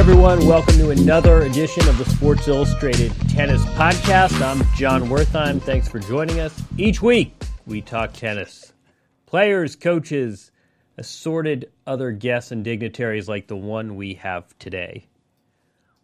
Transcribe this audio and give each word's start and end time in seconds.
everyone. 0.00 0.46
Welcome 0.46 0.78
to 0.78 0.88
another 0.88 1.42
edition 1.42 1.86
of 1.86 1.98
the 1.98 2.06
Sports 2.06 2.48
Illustrated 2.48 3.12
Tennis 3.28 3.62
Podcast. 3.66 4.40
I'm 4.40 4.64
Jon 4.74 5.10
Wertheim. 5.10 5.60
Thanks 5.60 5.88
for 5.88 5.98
joining 5.98 6.40
us. 6.40 6.58
Each 6.78 7.02
week, 7.02 7.34
we 7.66 7.82
talk 7.82 8.14
tennis. 8.14 8.72
Players, 9.26 9.76
coaches, 9.76 10.52
assorted 10.96 11.70
other 11.86 12.12
guests 12.12 12.50
and 12.50 12.64
dignitaries 12.64 13.28
like 13.28 13.46
the 13.46 13.58
one 13.58 13.94
we 13.94 14.14
have 14.14 14.58
today. 14.58 15.04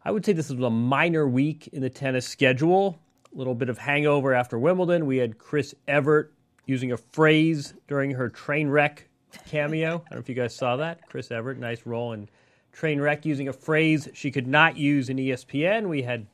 I 0.04 0.10
would 0.10 0.26
say 0.26 0.34
this 0.34 0.50
is 0.50 0.60
a 0.60 0.68
minor 0.68 1.26
week 1.26 1.68
in 1.68 1.80
the 1.80 1.88
tennis 1.88 2.28
schedule. 2.28 2.98
A 3.34 3.38
little 3.38 3.54
bit 3.54 3.70
of 3.70 3.78
hangover 3.78 4.34
after 4.34 4.58
Wimbledon. 4.58 5.06
We 5.06 5.16
had 5.16 5.38
Chris 5.38 5.74
Evert 5.88 6.34
using 6.66 6.92
a 6.92 6.98
phrase 6.98 7.72
during 7.88 8.10
her 8.10 8.28
train 8.28 8.68
wreck 8.68 9.08
cameo. 9.48 9.88
I 9.88 9.90
don't 9.90 10.10
know 10.12 10.18
if 10.18 10.28
you 10.28 10.34
guys 10.34 10.54
saw 10.54 10.76
that. 10.76 11.08
Chris 11.08 11.30
Evert, 11.30 11.58
nice 11.58 11.86
role 11.86 12.12
in 12.12 12.28
Trainwreck 12.76 13.24
using 13.24 13.48
a 13.48 13.52
phrase 13.52 14.08
she 14.12 14.30
could 14.30 14.46
not 14.46 14.76
use 14.76 15.08
in 15.08 15.16
ESPN. 15.16 15.88
We 15.88 16.02
had 16.02 16.26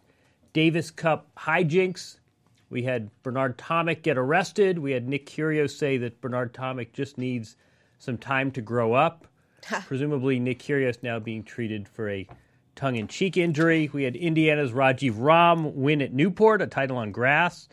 Davis 0.53 0.91
Cup 0.91 1.29
hijinks. 1.39 2.19
We 2.69 2.83
had 2.83 3.11
Bernard 3.23 3.59
Tomic 3.59 4.03
get 4.03 4.19
arrested. 4.19 4.79
We 4.79 4.93
had 4.93 5.07
Nick 5.07 5.27
Kyrgios 5.27 5.77
say 5.77 5.99
that 5.99 6.21
Bernard 6.21 6.53
Tomic 6.53 6.93
just 6.93 7.17
needs 7.17 7.57
some 7.99 8.19
time 8.19 8.51
to 8.53 8.61
grow 8.61 8.93
up. 8.93 9.27
Presumably, 9.87 10.41
Nick 10.41 10.59
Kyrgios 10.59 11.03
now 11.03 11.21
being 11.21 11.45
treated 11.45 11.89
for 11.89 12.09
a 12.09 12.27
tongue-in-cheek 12.75 13.37
injury. 13.37 13.89
We 13.93 14.03
had 14.03 14.17
Indiana's 14.17 14.73
Rajeev 14.73 15.15
Ram 15.17 15.77
win 15.81 16.03
at 16.03 16.13
Newport, 16.13 16.61
a 16.61 16.67
title 16.67 16.97
on 16.97 17.13
grass. 17.13 17.69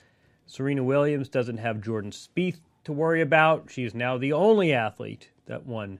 Serena 0.46 0.84
Williams 0.84 1.30
doesn't 1.30 1.58
have 1.58 1.82
Jordan 1.82 2.12
Spieth 2.12 2.60
to 2.84 2.94
worry 2.94 3.22
about. 3.22 3.72
She 3.72 3.84
is 3.84 3.96
now 3.96 4.18
the 4.18 4.34
only 4.34 4.74
athlete 4.74 5.32
that 5.48 5.66
won 5.66 6.00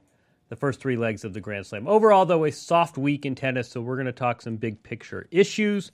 the 0.50 0.56
first 0.56 0.80
three 0.80 0.98
legs 0.98 1.24
of 1.24 1.34
the 1.34 1.40
Grand 1.40 1.66
Slam. 1.66 1.88
Overall, 1.88 2.26
though, 2.26 2.44
a 2.44 2.52
soft 2.52 2.98
week 2.98 3.26
in 3.26 3.36
tennis, 3.36 3.70
so 3.70 3.82
we're 3.82 3.96
going 3.96 4.08
to 4.08 4.12
talk 4.12 4.42
some 4.42 4.58
big 4.58 4.84
picture 4.84 5.28
issues. 5.32 5.92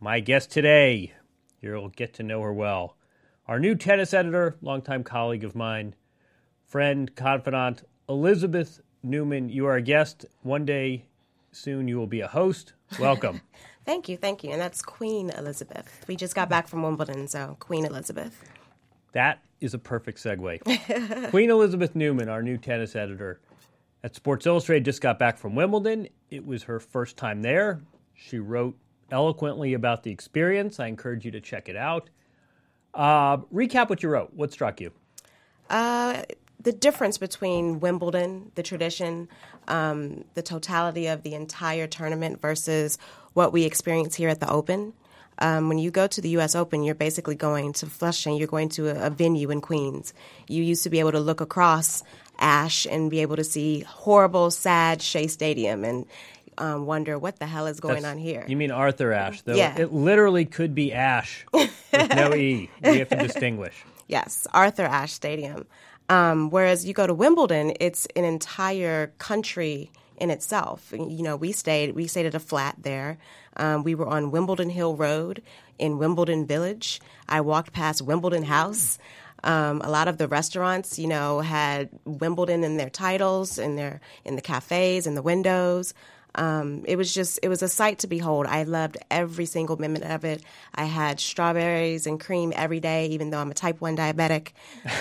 My 0.00 0.20
guest 0.20 0.50
today, 0.50 1.12
you'll 1.60 1.88
get 1.90 2.14
to 2.14 2.22
know 2.22 2.40
her 2.42 2.52
well. 2.52 2.96
Our 3.46 3.58
new 3.58 3.74
tennis 3.74 4.14
editor, 4.14 4.56
longtime 4.62 5.02
colleague 5.02 5.44
of 5.44 5.56
mine, 5.56 5.96
friend, 6.64 7.14
confidant, 7.16 7.82
Elizabeth 8.08 8.80
Newman. 9.02 9.48
You 9.48 9.66
are 9.66 9.76
a 9.76 9.82
guest. 9.82 10.26
One 10.42 10.64
day 10.64 11.06
soon 11.50 11.88
you 11.88 11.98
will 11.98 12.06
be 12.06 12.20
a 12.20 12.28
host. 12.28 12.74
Welcome. 13.00 13.40
thank 13.84 14.08
you, 14.08 14.16
thank 14.16 14.44
you. 14.44 14.50
And 14.50 14.60
that's 14.60 14.80
Queen 14.80 15.30
Elizabeth. 15.30 16.04
We 16.06 16.14
just 16.14 16.36
got 16.36 16.48
back 16.48 16.68
from 16.68 16.82
Wimbledon, 16.84 17.26
so 17.26 17.56
Queen 17.58 17.84
Elizabeth. 17.84 18.40
That 19.12 19.42
is 19.60 19.74
a 19.74 19.78
perfect 19.78 20.18
segue. 20.18 21.30
Queen 21.30 21.50
Elizabeth 21.50 21.96
Newman, 21.96 22.28
our 22.28 22.42
new 22.42 22.56
tennis 22.56 22.96
editor 22.96 23.40
at 24.04 24.14
Sports 24.14 24.46
Illustrated, 24.46 24.84
just 24.84 25.00
got 25.00 25.18
back 25.18 25.38
from 25.38 25.54
Wimbledon. 25.54 26.08
It 26.30 26.44
was 26.44 26.64
her 26.64 26.80
first 26.80 27.16
time 27.16 27.42
there. 27.42 27.80
She 28.14 28.38
wrote 28.38 28.76
eloquently 29.10 29.74
about 29.74 30.02
the 30.02 30.10
experience. 30.10 30.80
I 30.80 30.86
encourage 30.86 31.24
you 31.24 31.30
to 31.32 31.40
check 31.40 31.68
it 31.68 31.76
out. 31.76 32.10
Uh, 32.94 33.38
recap 33.52 33.88
what 33.88 34.02
you 34.02 34.08
wrote. 34.08 34.32
What 34.34 34.52
struck 34.52 34.80
you? 34.80 34.92
Uh, 35.70 36.22
the 36.60 36.72
difference 36.72 37.18
between 37.18 37.80
Wimbledon, 37.80 38.52
the 38.54 38.62
tradition, 38.62 39.28
um, 39.68 40.24
the 40.34 40.42
totality 40.42 41.06
of 41.06 41.22
the 41.22 41.34
entire 41.34 41.86
tournament 41.86 42.40
versus 42.40 42.98
what 43.32 43.52
we 43.52 43.64
experience 43.64 44.14
here 44.14 44.28
at 44.28 44.40
the 44.40 44.50
Open. 44.50 44.92
Um, 45.38 45.68
when 45.68 45.78
you 45.78 45.90
go 45.90 46.06
to 46.06 46.20
the 46.20 46.28
U.S. 46.30 46.54
Open, 46.54 46.82
you're 46.82 46.94
basically 46.94 47.34
going 47.34 47.72
to 47.74 47.86
Flushing. 47.86 48.36
You're 48.36 48.46
going 48.46 48.68
to 48.70 48.90
a, 48.90 49.06
a, 49.06 49.10
venue 49.10 49.50
in 49.50 49.60
Queens. 49.60 50.12
You 50.46 50.62
used 50.62 50.82
to 50.84 50.90
be 50.90 51.00
able 51.00 51.12
to 51.12 51.20
look 51.20 51.40
across 51.40 52.04
Ashe 52.42 52.86
and 52.86 53.10
be 53.10 53.20
able 53.20 53.36
to 53.36 53.44
see 53.44 53.80
horrible, 53.80 54.50
sad 54.50 55.00
Shea 55.00 55.28
Stadium 55.28 55.84
and 55.84 56.06
um, 56.58 56.84
wonder 56.84 57.18
what 57.18 57.38
the 57.38 57.46
hell 57.46 57.66
is 57.66 57.80
going 57.80 58.02
That's, 58.02 58.06
on 58.06 58.18
here. 58.18 58.44
You 58.46 58.56
mean 58.56 58.70
Arthur 58.70 59.12
Ashe? 59.12 59.40
Though 59.42 59.54
yeah. 59.54 59.78
it 59.78 59.92
literally 59.92 60.44
could 60.44 60.74
be 60.74 60.92
Ash 60.92 61.46
with 61.52 61.70
no 62.14 62.34
E. 62.34 62.68
We 62.82 62.98
have 62.98 63.08
to 63.08 63.16
distinguish. 63.16 63.84
Yes, 64.08 64.46
Arthur 64.52 64.84
Ashe 64.84 65.12
Stadium. 65.12 65.66
Um, 66.08 66.50
whereas 66.50 66.84
you 66.84 66.92
go 66.92 67.06
to 67.06 67.14
Wimbledon, 67.14 67.72
it's 67.80 68.06
an 68.16 68.24
entire 68.24 69.08
country 69.18 69.90
in 70.18 70.30
itself. 70.30 70.92
You 70.92 71.22
know, 71.22 71.36
we 71.36 71.52
stayed 71.52 71.94
we 71.94 72.06
stayed 72.06 72.26
at 72.26 72.34
a 72.34 72.40
flat 72.40 72.76
there. 72.78 73.18
Um, 73.56 73.82
we 73.82 73.94
were 73.94 74.06
on 74.06 74.30
Wimbledon 74.30 74.70
Hill 74.70 74.96
Road 74.96 75.42
in 75.78 75.98
Wimbledon 75.98 76.46
Village. 76.46 77.00
I 77.28 77.40
walked 77.40 77.72
past 77.72 78.02
Wimbledon 78.02 78.44
House. 78.44 78.98
Um, 79.44 79.80
a 79.82 79.90
lot 79.90 80.06
of 80.06 80.18
the 80.18 80.28
restaurants, 80.28 80.98
you 80.98 81.08
know, 81.08 81.40
had 81.40 81.88
Wimbledon 82.04 82.62
in 82.62 82.76
their 82.76 82.90
titles, 82.90 83.58
in 83.58 83.76
their 83.76 84.00
in 84.24 84.36
the 84.36 84.42
cafes, 84.42 85.06
in 85.06 85.14
the 85.14 85.22
windows. 85.22 85.94
Um, 86.34 86.84
it 86.86 86.96
was 86.96 87.12
just 87.12 87.38
it 87.42 87.48
was 87.48 87.62
a 87.62 87.68
sight 87.68 87.98
to 88.00 88.06
behold. 88.06 88.46
I 88.46 88.62
loved 88.62 88.96
every 89.10 89.44
single 89.44 89.76
minute 89.76 90.02
of 90.02 90.24
it. 90.24 90.42
I 90.74 90.84
had 90.84 91.20
strawberries 91.20 92.06
and 92.06 92.18
cream 92.18 92.52
every 92.56 92.80
day, 92.80 93.06
even 93.08 93.30
though 93.30 93.38
I'm 93.38 93.50
a 93.50 93.54
type 93.54 93.80
one 93.80 93.96
diabetic. 93.96 94.52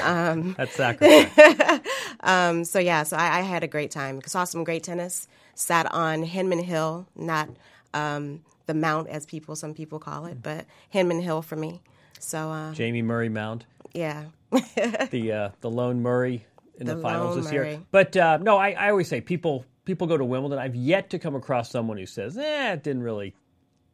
Um, 0.03 0.53
That's 0.57 0.75
sacrifice. 0.75 1.79
um, 2.21 2.65
so 2.65 2.79
yeah, 2.79 3.03
so 3.03 3.15
I, 3.15 3.39
I, 3.39 3.41
had 3.41 3.63
a 3.63 3.67
great 3.67 3.91
time. 3.91 4.21
Saw 4.25 4.43
some 4.43 4.63
great 4.63 4.83
tennis. 4.83 5.27
Sat 5.55 5.91
on 5.93 6.25
Henman 6.25 6.63
Hill, 6.63 7.07
not 7.15 7.49
um, 7.93 8.41
the 8.65 8.73
Mound 8.73 9.07
as 9.07 9.25
people 9.25 9.55
some 9.55 9.73
people 9.73 9.99
call 9.99 10.25
it, 10.25 10.41
but 10.41 10.65
Henman 10.93 11.21
Hill 11.21 11.41
for 11.41 11.55
me. 11.55 11.81
So 12.21 12.49
uh, 12.51 12.73
Jamie 12.73 13.01
Murray 13.01 13.29
Mound. 13.29 13.65
Yeah. 13.93 14.25
the 14.51 15.31
uh, 15.31 15.49
the 15.61 15.69
lone 15.69 16.01
Murray 16.01 16.45
in 16.77 16.87
the, 16.87 16.95
the 16.95 17.01
finals 17.01 17.35
this 17.35 17.51
Murray. 17.51 17.71
year. 17.71 17.81
But 17.91 18.15
uh, 18.15 18.37
no, 18.37 18.57
I, 18.57 18.71
I 18.71 18.89
always 18.89 19.07
say 19.07 19.21
people 19.21 19.65
people 19.85 20.07
go 20.07 20.17
to 20.17 20.25
Wimbledon. 20.25 20.59
I've 20.59 20.75
yet 20.75 21.09
to 21.11 21.19
come 21.19 21.35
across 21.35 21.69
someone 21.69 21.97
who 21.97 22.05
says, 22.05 22.37
"Eh, 22.37 22.73
it 22.73 22.83
didn't 22.83 23.03
really 23.03 23.33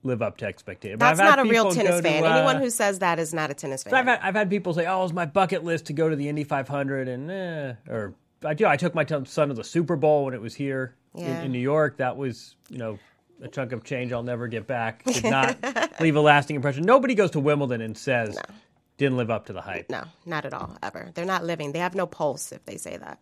live 0.04 0.22
up 0.22 0.38
to 0.38 0.46
expectations." 0.46 1.00
That's 1.00 1.20
not 1.20 1.40
a 1.40 1.44
real 1.44 1.72
tennis 1.72 2.02
fan. 2.02 2.24
To, 2.24 2.30
uh, 2.30 2.36
Anyone 2.36 2.58
who 2.58 2.70
says 2.70 3.00
that 3.00 3.20
is 3.20 3.34
not 3.34 3.52
a 3.52 3.54
tennis 3.54 3.84
fan. 3.84 3.94
I've 3.94 4.06
had, 4.06 4.20
I've 4.22 4.36
had 4.36 4.50
people 4.50 4.74
say, 4.74 4.86
"Oh, 4.86 5.04
it's 5.04 5.14
my 5.14 5.26
bucket 5.26 5.64
list 5.64 5.86
to 5.88 5.94
go 5.94 6.10
to 6.10 6.16
the 6.16 6.28
Indy 6.28 6.44
500," 6.44 7.08
and 7.08 7.32
eh, 7.32 7.74
or 7.88 8.14
I 8.44 8.54
do. 8.54 8.66
I 8.66 8.78
took 8.78 8.94
my 8.94 9.06
son 9.06 9.48
to 9.50 9.54
the 9.54 9.64
Super 9.64 9.96
Bowl 9.96 10.26
when 10.26 10.34
it 10.34 10.42
was 10.42 10.56
here 10.56 10.96
yeah. 11.14 11.40
in, 11.40 11.46
in 11.46 11.52
New 11.52 11.60
York. 11.60 11.98
That 11.98 12.18
was 12.18 12.56
you 12.70 12.78
know 12.78 13.00
a 13.42 13.48
chunk 13.48 13.72
of 13.72 13.84
change 13.84 14.12
I'll 14.12 14.24
never 14.24 14.48
get 14.48 14.68
back. 14.68 15.03
Did 15.06 15.25
not 15.25 15.58
leave 16.00 16.16
a 16.16 16.22
lasting 16.22 16.56
impression. 16.56 16.84
Nobody 16.84 17.16
goes 17.16 17.31
to 17.31 17.40
Wimbledon 17.40 17.81
and 17.81 17.98
says. 17.98 18.36
No. 18.36 18.56
Didn't 18.98 19.18
live 19.18 19.30
up 19.30 19.46
to 19.46 19.53
the 19.53 19.62
hype. 19.62 19.92
No, 19.92 20.06
not 20.25 20.46
at 20.46 20.56
all, 20.56 20.75
ever. 20.81 21.12
They're 21.14 21.24
not 21.24 21.44
living. 21.44 21.72
They 21.72 21.80
have 21.80 21.94
no 21.94 22.08
pulse 22.08 22.52
if 22.52 22.66
they 22.66 22.78
say 22.78 22.98
that. 22.98 23.20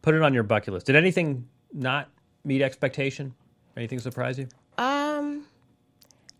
Put 0.00 0.14
it 0.14 0.22
on 0.22 0.32
your 0.32 0.44
bucket 0.44 0.74
list. 0.74 0.86
Did 0.86 0.94
anything 0.94 1.48
not 1.72 2.08
meet 2.44 2.62
expectation? 2.62 3.34
Anything 3.76 3.98
surprise 3.98 4.38
you? 4.38 4.46
Um, 4.78 5.44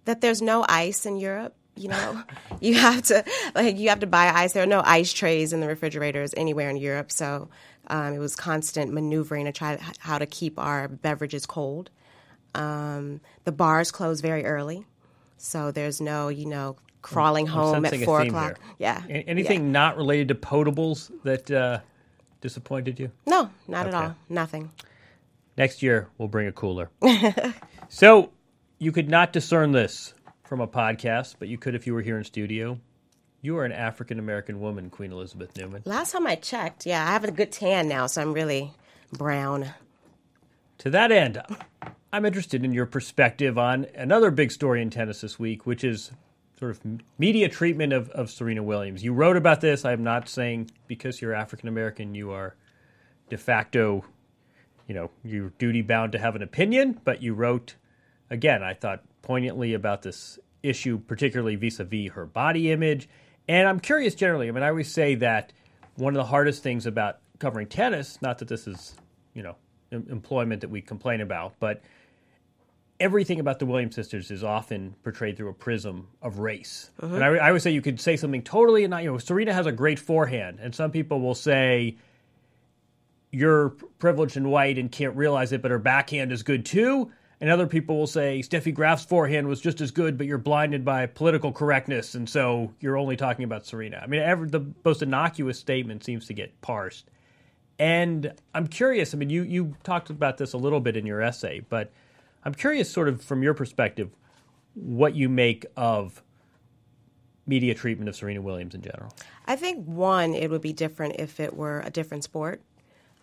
that 0.04 0.20
there's 0.20 0.42
no 0.42 0.64
ice 0.68 1.06
in 1.06 1.16
Europe. 1.16 1.56
You 1.74 1.88
know, 1.88 2.22
you 2.60 2.74
have 2.74 3.02
to 3.04 3.24
like 3.54 3.78
you 3.78 3.88
have 3.88 4.00
to 4.00 4.06
buy 4.06 4.28
ice. 4.28 4.52
There 4.52 4.62
are 4.62 4.66
no 4.66 4.82
ice 4.84 5.12
trays 5.12 5.52
in 5.52 5.60
the 5.60 5.66
refrigerators 5.66 6.34
anywhere 6.36 6.70
in 6.70 6.76
Europe, 6.76 7.10
so 7.10 7.48
um, 7.88 8.14
it 8.14 8.18
was 8.18 8.36
constant 8.36 8.92
maneuvering 8.92 9.46
to 9.46 9.52
try 9.52 9.78
how 9.98 10.18
to 10.18 10.26
keep 10.26 10.58
our 10.58 10.88
beverages 10.88 11.46
cold. 11.46 11.90
Um, 12.54 13.20
the 13.44 13.52
bars 13.52 13.90
close 13.90 14.20
very 14.20 14.44
early, 14.44 14.84
so 15.36 15.70
there's 15.70 16.00
no 16.00 16.28
you 16.28 16.46
know 16.46 16.76
crawling 17.02 17.46
home 17.46 17.84
at 17.84 17.94
four 18.04 18.22
o'clock. 18.22 18.58
Yeah. 18.78 19.02
Anything 19.08 19.64
yeah. 19.66 19.72
not 19.72 19.96
related 19.96 20.28
to 20.28 20.34
potables 20.34 21.10
that 21.24 21.50
uh, 21.50 21.80
disappointed 22.40 22.98
you? 22.98 23.10
No, 23.26 23.50
not 23.68 23.86
okay. 23.86 23.96
at 23.96 24.02
all. 24.02 24.16
Nothing. 24.28 24.70
Next 25.56 25.82
year 25.82 26.08
we'll 26.16 26.28
bring 26.28 26.46
a 26.46 26.52
cooler. 26.52 26.90
so 27.88 28.30
you 28.78 28.92
could 28.92 29.10
not 29.10 29.32
discern 29.32 29.72
this 29.72 30.14
from 30.44 30.60
a 30.60 30.68
podcast, 30.68 31.36
but 31.38 31.48
you 31.48 31.58
could 31.58 31.74
if 31.74 31.86
you 31.86 31.94
were 31.94 32.02
here 32.02 32.16
in 32.16 32.24
studio. 32.24 32.78
You 33.44 33.58
are 33.58 33.64
an 33.64 33.72
African 33.72 34.20
American 34.20 34.60
woman, 34.60 34.88
Queen 34.88 35.10
Elizabeth 35.10 35.56
Newman. 35.56 35.82
Last 35.84 36.12
time 36.12 36.28
I 36.28 36.36
checked, 36.36 36.86
yeah, 36.86 37.04
I 37.04 37.10
have 37.10 37.24
a 37.24 37.32
good 37.32 37.50
tan 37.50 37.88
now, 37.88 38.06
so 38.06 38.22
I'm 38.22 38.32
really 38.32 38.72
brown. 39.12 39.66
To 40.82 40.90
that 40.90 41.12
end, 41.12 41.40
I'm 42.12 42.24
interested 42.24 42.64
in 42.64 42.72
your 42.72 42.86
perspective 42.86 43.56
on 43.56 43.86
another 43.94 44.32
big 44.32 44.50
story 44.50 44.82
in 44.82 44.90
tennis 44.90 45.20
this 45.20 45.38
week, 45.38 45.64
which 45.64 45.84
is 45.84 46.10
sort 46.58 46.72
of 46.72 46.80
media 47.18 47.48
treatment 47.48 47.92
of, 47.92 48.10
of 48.10 48.32
Serena 48.32 48.64
Williams. 48.64 49.04
You 49.04 49.12
wrote 49.12 49.36
about 49.36 49.60
this. 49.60 49.84
I'm 49.84 50.02
not 50.02 50.28
saying 50.28 50.72
because 50.88 51.22
you're 51.22 51.34
African 51.34 51.68
American 51.68 52.16
you 52.16 52.32
are 52.32 52.56
de 53.30 53.36
facto, 53.36 54.04
you 54.88 54.94
know, 54.96 55.12
you're 55.22 55.50
duty 55.50 55.82
bound 55.82 56.10
to 56.10 56.18
have 56.18 56.34
an 56.34 56.42
opinion, 56.42 57.00
but 57.04 57.22
you 57.22 57.32
wrote, 57.32 57.76
again, 58.28 58.64
I 58.64 58.74
thought 58.74 59.04
poignantly 59.22 59.74
about 59.74 60.02
this 60.02 60.40
issue, 60.64 60.98
particularly 60.98 61.54
vis 61.54 61.78
a 61.78 61.84
vis 61.84 62.10
her 62.10 62.26
body 62.26 62.72
image. 62.72 63.08
And 63.46 63.68
I'm 63.68 63.78
curious 63.78 64.16
generally. 64.16 64.48
I 64.48 64.50
mean, 64.50 64.64
I 64.64 64.70
always 64.70 64.92
say 64.92 65.14
that 65.14 65.52
one 65.94 66.12
of 66.12 66.18
the 66.18 66.30
hardest 66.30 66.64
things 66.64 66.86
about 66.86 67.20
covering 67.38 67.68
tennis, 67.68 68.20
not 68.20 68.38
that 68.38 68.48
this 68.48 68.66
is, 68.66 68.96
you 69.32 69.44
know, 69.44 69.54
employment 69.92 70.60
that 70.62 70.70
we 70.70 70.80
complain 70.80 71.20
about, 71.20 71.54
but 71.60 71.82
everything 73.02 73.40
about 73.40 73.58
the 73.58 73.66
Williams 73.66 73.96
sisters 73.96 74.30
is 74.30 74.44
often 74.44 74.94
portrayed 75.02 75.36
through 75.36 75.48
a 75.48 75.54
prism 75.54 76.06
of 76.22 76.38
race. 76.38 76.90
Uh-huh. 77.00 77.14
And 77.16 77.24
I, 77.24 77.28
I, 77.28 77.52
would 77.52 77.60
say 77.60 77.72
you 77.72 77.82
could 77.82 78.00
say 78.00 78.16
something 78.16 78.42
totally 78.42 78.86
not. 78.86 79.02
You 79.02 79.12
know, 79.12 79.18
Serena 79.18 79.52
has 79.52 79.66
a 79.66 79.72
great 79.72 79.98
forehand, 79.98 80.60
and 80.62 80.74
some 80.74 80.92
people 80.92 81.20
will 81.20 81.34
say 81.34 81.96
you're 83.32 83.70
privileged 83.98 84.36
and 84.36 84.50
white 84.50 84.78
and 84.78 84.92
can't 84.92 85.16
realize 85.16 85.52
it, 85.52 85.62
but 85.62 85.70
her 85.70 85.78
backhand 85.78 86.30
is 86.32 86.42
good 86.42 86.64
too. 86.64 87.10
and 87.40 87.50
other 87.50 87.66
people 87.66 87.98
will 87.98 88.06
say 88.06 88.40
Steffi 88.40 88.72
Graf's 88.72 89.04
forehand 89.04 89.48
was 89.48 89.60
just 89.60 89.80
as 89.80 89.90
good, 89.90 90.16
but 90.16 90.28
you're 90.28 90.38
blinded 90.38 90.84
by 90.84 91.06
political 91.06 91.50
correctness, 91.50 92.14
and 92.14 92.28
so 92.28 92.72
you're 92.78 92.96
only 92.96 93.16
talking 93.16 93.44
about 93.44 93.66
Serena. 93.66 94.00
I 94.00 94.06
mean, 94.06 94.22
ever, 94.22 94.46
the 94.46 94.64
most 94.84 95.02
innocuous 95.02 95.58
statement 95.58 96.04
seems 96.04 96.26
to 96.26 96.34
get 96.34 96.60
parsed. 96.60 97.10
And 97.78 98.32
I'm 98.54 98.66
curious. 98.66 99.14
I 99.14 99.18
mean, 99.18 99.30
you 99.30 99.42
you 99.42 99.76
talked 99.82 100.10
about 100.10 100.38
this 100.38 100.52
a 100.52 100.58
little 100.58 100.80
bit 100.80 100.96
in 100.96 101.06
your 101.06 101.20
essay, 101.20 101.62
but 101.68 101.92
I'm 102.44 102.54
curious, 102.54 102.90
sort 102.90 103.08
of 103.08 103.22
from 103.22 103.42
your 103.42 103.54
perspective, 103.54 104.10
what 104.74 105.14
you 105.14 105.28
make 105.28 105.66
of 105.76 106.22
media 107.46 107.74
treatment 107.74 108.08
of 108.08 108.16
Serena 108.16 108.40
Williams 108.40 108.74
in 108.74 108.82
general. 108.82 109.12
I 109.46 109.56
think 109.56 109.84
one, 109.84 110.34
it 110.34 110.50
would 110.50 110.62
be 110.62 110.72
different 110.72 111.16
if 111.18 111.40
it 111.40 111.56
were 111.56 111.80
a 111.80 111.90
different 111.90 112.24
sport. 112.24 112.62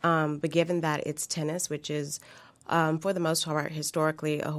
Um, 0.03 0.37
but 0.37 0.51
given 0.51 0.81
that 0.81 1.05
it's 1.05 1.27
tennis, 1.27 1.69
which 1.69 1.89
is 1.89 2.19
um, 2.67 2.99
for 2.99 3.13
the 3.13 3.19
most 3.19 3.45
part 3.45 3.71
historically 3.71 4.39
a, 4.39 4.53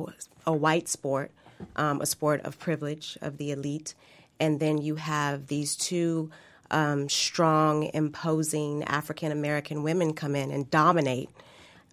a 0.47 0.53
white 0.53 0.89
sport, 0.89 1.31
um, 1.77 2.01
a 2.01 2.07
sport 2.07 2.41
of 2.43 2.59
privilege 2.59 3.19
of 3.21 3.39
the 3.39 3.51
elite, 3.51 3.95
and 4.39 4.61
then 4.61 4.79
you 4.79 4.97
have 4.97 5.47
these 5.49 5.77
two 5.77 6.31
um, 6.71 7.09
strong, 7.09 7.91
imposing 7.95 8.85
African 8.85 9.33
American 9.33 9.83
women 9.83 10.15
come 10.15 10.37
in 10.37 10.51
and 10.51 10.71
dominate. 10.71 11.31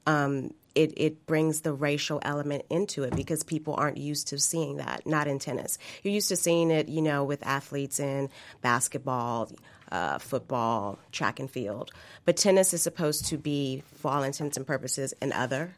Um, 0.05 0.53
it, 0.75 0.93
it 0.95 1.25
brings 1.25 1.61
the 1.61 1.73
racial 1.73 2.19
element 2.21 2.63
into 2.69 3.03
it 3.03 3.15
because 3.15 3.43
people 3.43 3.73
aren't 3.73 3.97
used 3.97 4.27
to 4.27 4.37
seeing 4.37 4.77
that, 4.77 5.07
not 5.07 5.27
in 5.27 5.39
tennis. 5.39 5.79
You're 6.03 6.13
used 6.13 6.29
to 6.29 6.35
seeing 6.35 6.69
it, 6.69 6.87
you 6.87 7.01
know, 7.01 7.23
with 7.23 7.45
athletes 7.45 7.99
in 7.99 8.29
basketball, 8.61 9.49
uh, 9.91 10.19
football, 10.19 10.99
track 11.11 11.39
and 11.39 11.49
field. 11.49 11.91
But 12.25 12.37
tennis 12.37 12.75
is 12.75 12.83
supposed 12.83 13.25
to 13.27 13.37
be, 13.37 13.81
for 13.95 14.11
all 14.11 14.21
intents 14.21 14.55
and 14.55 14.67
purposes, 14.67 15.15
an 15.19 15.33
other. 15.33 15.73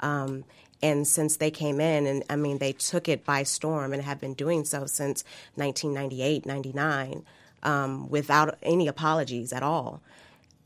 Um, 0.00 0.44
and 0.82 1.06
since 1.06 1.36
they 1.36 1.52
came 1.52 1.80
in, 1.80 2.06
and 2.06 2.24
I 2.28 2.36
mean, 2.36 2.58
they 2.58 2.72
took 2.72 3.08
it 3.08 3.24
by 3.24 3.44
storm 3.44 3.92
and 3.92 4.02
have 4.02 4.20
been 4.20 4.34
doing 4.34 4.64
so 4.64 4.86
since 4.86 5.24
1998, 5.56 6.44
99, 6.44 7.24
um, 7.62 8.08
without 8.08 8.58
any 8.62 8.88
apologies 8.88 9.52
at 9.52 9.62
all. 9.62 10.02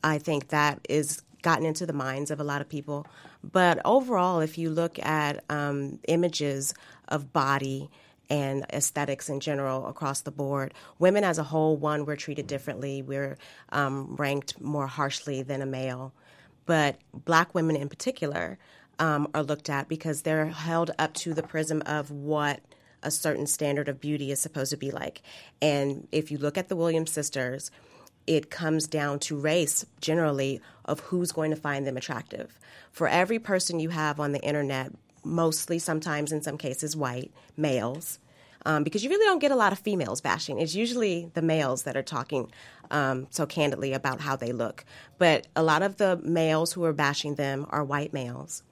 I 0.03 0.17
think 0.17 0.49
that 0.49 0.85
is 0.89 1.21
gotten 1.41 1.65
into 1.65 1.85
the 1.85 1.93
minds 1.93 2.31
of 2.31 2.39
a 2.39 2.43
lot 2.43 2.61
of 2.61 2.69
people. 2.69 3.05
But 3.43 3.79
overall, 3.85 4.39
if 4.39 4.57
you 4.57 4.69
look 4.69 4.97
at 4.99 5.43
um, 5.49 5.99
images 6.07 6.73
of 7.07 7.31
body 7.31 7.89
and 8.29 8.65
aesthetics 8.73 9.29
in 9.29 9.39
general 9.39 9.85
across 9.87 10.21
the 10.21 10.31
board, 10.31 10.73
women 10.97 11.23
as 11.23 11.37
a 11.37 11.43
whole, 11.43 11.77
one, 11.77 12.05
we're 12.05 12.15
treated 12.15 12.47
differently. 12.47 13.03
We're 13.03 13.37
um, 13.69 14.15
ranked 14.15 14.59
more 14.59 14.87
harshly 14.87 15.43
than 15.43 15.61
a 15.61 15.67
male. 15.67 16.13
But 16.65 16.97
black 17.13 17.53
women 17.53 17.75
in 17.75 17.89
particular 17.89 18.57
um, 18.97 19.27
are 19.35 19.43
looked 19.43 19.69
at 19.69 19.87
because 19.87 20.23
they're 20.23 20.47
held 20.47 20.91
up 20.97 21.13
to 21.15 21.33
the 21.33 21.43
prism 21.43 21.83
of 21.85 22.09
what 22.09 22.61
a 23.05 23.11
certain 23.11 23.47
standard 23.47 23.87
of 23.87 24.01
beauty 24.01 24.31
is 24.31 24.39
supposed 24.39 24.71
to 24.71 24.77
be 24.77 24.91
like. 24.91 25.21
And 25.61 26.07
if 26.11 26.31
you 26.31 26.37
look 26.37 26.57
at 26.57 26.67
the 26.67 26.75
Williams 26.75 27.11
sisters, 27.11 27.71
it 28.27 28.49
comes 28.49 28.87
down 28.87 29.19
to 29.19 29.37
race 29.37 29.85
generally 30.01 30.59
of 30.85 30.99
who's 31.01 31.31
going 31.31 31.51
to 31.51 31.57
find 31.57 31.85
them 31.85 31.95
attractive. 31.95 32.59
For 32.91 33.07
every 33.07 33.39
person 33.39 33.79
you 33.79 33.89
have 33.89 34.19
on 34.19 34.31
the 34.31 34.41
internet, 34.41 34.91
mostly, 35.23 35.79
sometimes 35.79 36.31
in 36.31 36.41
some 36.41 36.57
cases, 36.57 36.95
white 36.95 37.31
males, 37.55 38.19
um, 38.65 38.83
because 38.83 39.03
you 39.03 39.09
really 39.09 39.25
don't 39.25 39.39
get 39.39 39.51
a 39.51 39.55
lot 39.55 39.71
of 39.71 39.79
females 39.79 40.21
bashing. 40.21 40.59
It's 40.59 40.73
usually 40.73 41.29
the 41.35 41.41
males 41.41 41.83
that 41.83 41.95
are 41.95 42.03
talking 42.03 42.51
um, 42.89 43.27
so 43.29 43.45
candidly 43.45 43.93
about 43.93 44.21
how 44.21 44.35
they 44.35 44.51
look. 44.51 44.83
But 45.19 45.47
a 45.55 45.61
lot 45.61 45.83
of 45.83 45.97
the 45.97 46.17
males 46.23 46.73
who 46.73 46.83
are 46.83 46.93
bashing 46.93 47.35
them 47.35 47.67
are 47.69 47.83
white 47.83 48.11
males. 48.11 48.63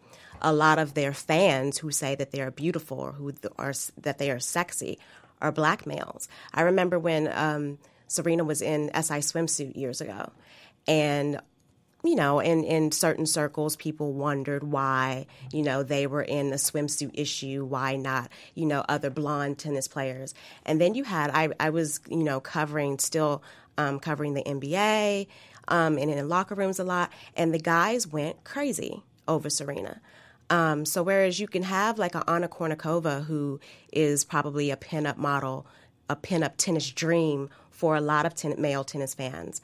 A 0.43 0.53
lot 0.53 0.77
of 0.77 0.93
their 0.93 1.13
fans 1.13 1.77
who 1.77 1.91
say 1.91 2.15
that 2.15 2.31
they 2.31 2.41
are 2.41 2.51
beautiful 2.51 2.99
or 2.99 3.13
who 3.13 3.33
are 3.57 3.73
that 4.01 4.17
they 4.17 4.29
are 4.29 4.39
sexy 4.39 4.99
are 5.41 5.51
black 5.51 5.85
males. 5.85 6.27
I 6.53 6.61
remember 6.61 6.99
when. 6.99 7.29
Um, 7.33 7.77
Serena 8.13 8.43
was 8.43 8.61
in 8.61 8.91
SI 8.93 9.21
swimsuit 9.21 9.75
years 9.75 9.99
ago. 9.99 10.31
And 10.87 11.39
you 12.03 12.15
know, 12.15 12.41
in, 12.41 12.65
in 12.65 12.91
certain 12.91 13.25
circles, 13.25 13.77
people 13.77 14.11
wondered 14.11 14.61
why, 14.61 15.25
you 15.53 15.63
know, 15.63 15.83
they 15.83 16.05
were 16.05 16.21
in 16.21 16.49
the 16.49 16.57
swimsuit 16.57 17.11
issue, 17.13 17.63
why 17.63 17.95
not, 17.95 18.29
you 18.55 18.65
know, 18.65 18.83
other 18.89 19.09
blonde 19.09 19.57
tennis 19.57 19.87
players. 19.87 20.33
And 20.65 20.81
then 20.81 20.95
you 20.95 21.05
had, 21.05 21.31
I, 21.33 21.49
I 21.61 21.69
was, 21.69 22.01
you 22.09 22.23
know, 22.23 22.41
covering, 22.41 22.99
still 22.99 23.41
um, 23.77 24.01
covering 24.01 24.33
the 24.33 24.43
NBA 24.43 25.27
um, 25.69 25.97
and 25.97 26.11
in 26.11 26.27
locker 26.27 26.55
rooms 26.55 26.77
a 26.77 26.83
lot, 26.83 27.09
and 27.37 27.53
the 27.53 27.59
guys 27.59 28.05
went 28.05 28.43
crazy 28.43 29.01
over 29.25 29.49
Serena. 29.49 30.01
Um, 30.49 30.85
so 30.85 31.01
whereas 31.03 31.39
you 31.39 31.47
can 31.47 31.63
have 31.63 31.97
like 31.97 32.15
an 32.15 32.23
Anna 32.27 32.47
Kournikova 32.47 33.25
who 33.25 33.59
is 33.91 34.23
probably 34.23 34.71
a 34.71 34.77
pinup 34.77 35.17
model, 35.17 35.65
a 36.09 36.15
pinup 36.15 36.53
tennis 36.57 36.89
dream 36.91 37.49
for 37.71 37.95
a 37.95 38.01
lot 38.01 38.25
of 38.25 38.35
ten- 38.35 38.59
male 38.61 38.83
tennis 38.83 39.13
fans. 39.13 39.61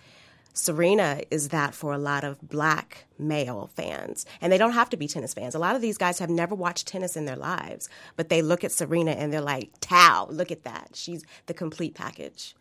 Serena 0.53 1.21
is 1.31 1.49
that 1.49 1.73
for 1.73 1.93
a 1.93 1.97
lot 1.97 2.23
of 2.23 2.41
black 2.41 3.05
male 3.17 3.69
fans. 3.75 4.25
And 4.41 4.51
they 4.51 4.57
don't 4.57 4.73
have 4.73 4.89
to 4.89 4.97
be 4.97 5.07
tennis 5.07 5.33
fans. 5.33 5.55
A 5.55 5.59
lot 5.59 5.75
of 5.75 5.81
these 5.81 5.97
guys 5.97 6.19
have 6.19 6.29
never 6.29 6.55
watched 6.55 6.87
tennis 6.87 7.15
in 7.15 7.25
their 7.25 7.35
lives, 7.35 7.87
but 8.15 8.29
they 8.29 8.41
look 8.41 8.63
at 8.63 8.71
Serena 8.71 9.11
and 9.11 9.31
they're 9.31 9.41
like, 9.41 9.69
Tao, 9.79 10.27
look 10.29 10.51
at 10.51 10.63
that. 10.63 10.89
She's 10.93 11.23
the 11.45 11.53
complete 11.53 11.93
package. 11.93 12.55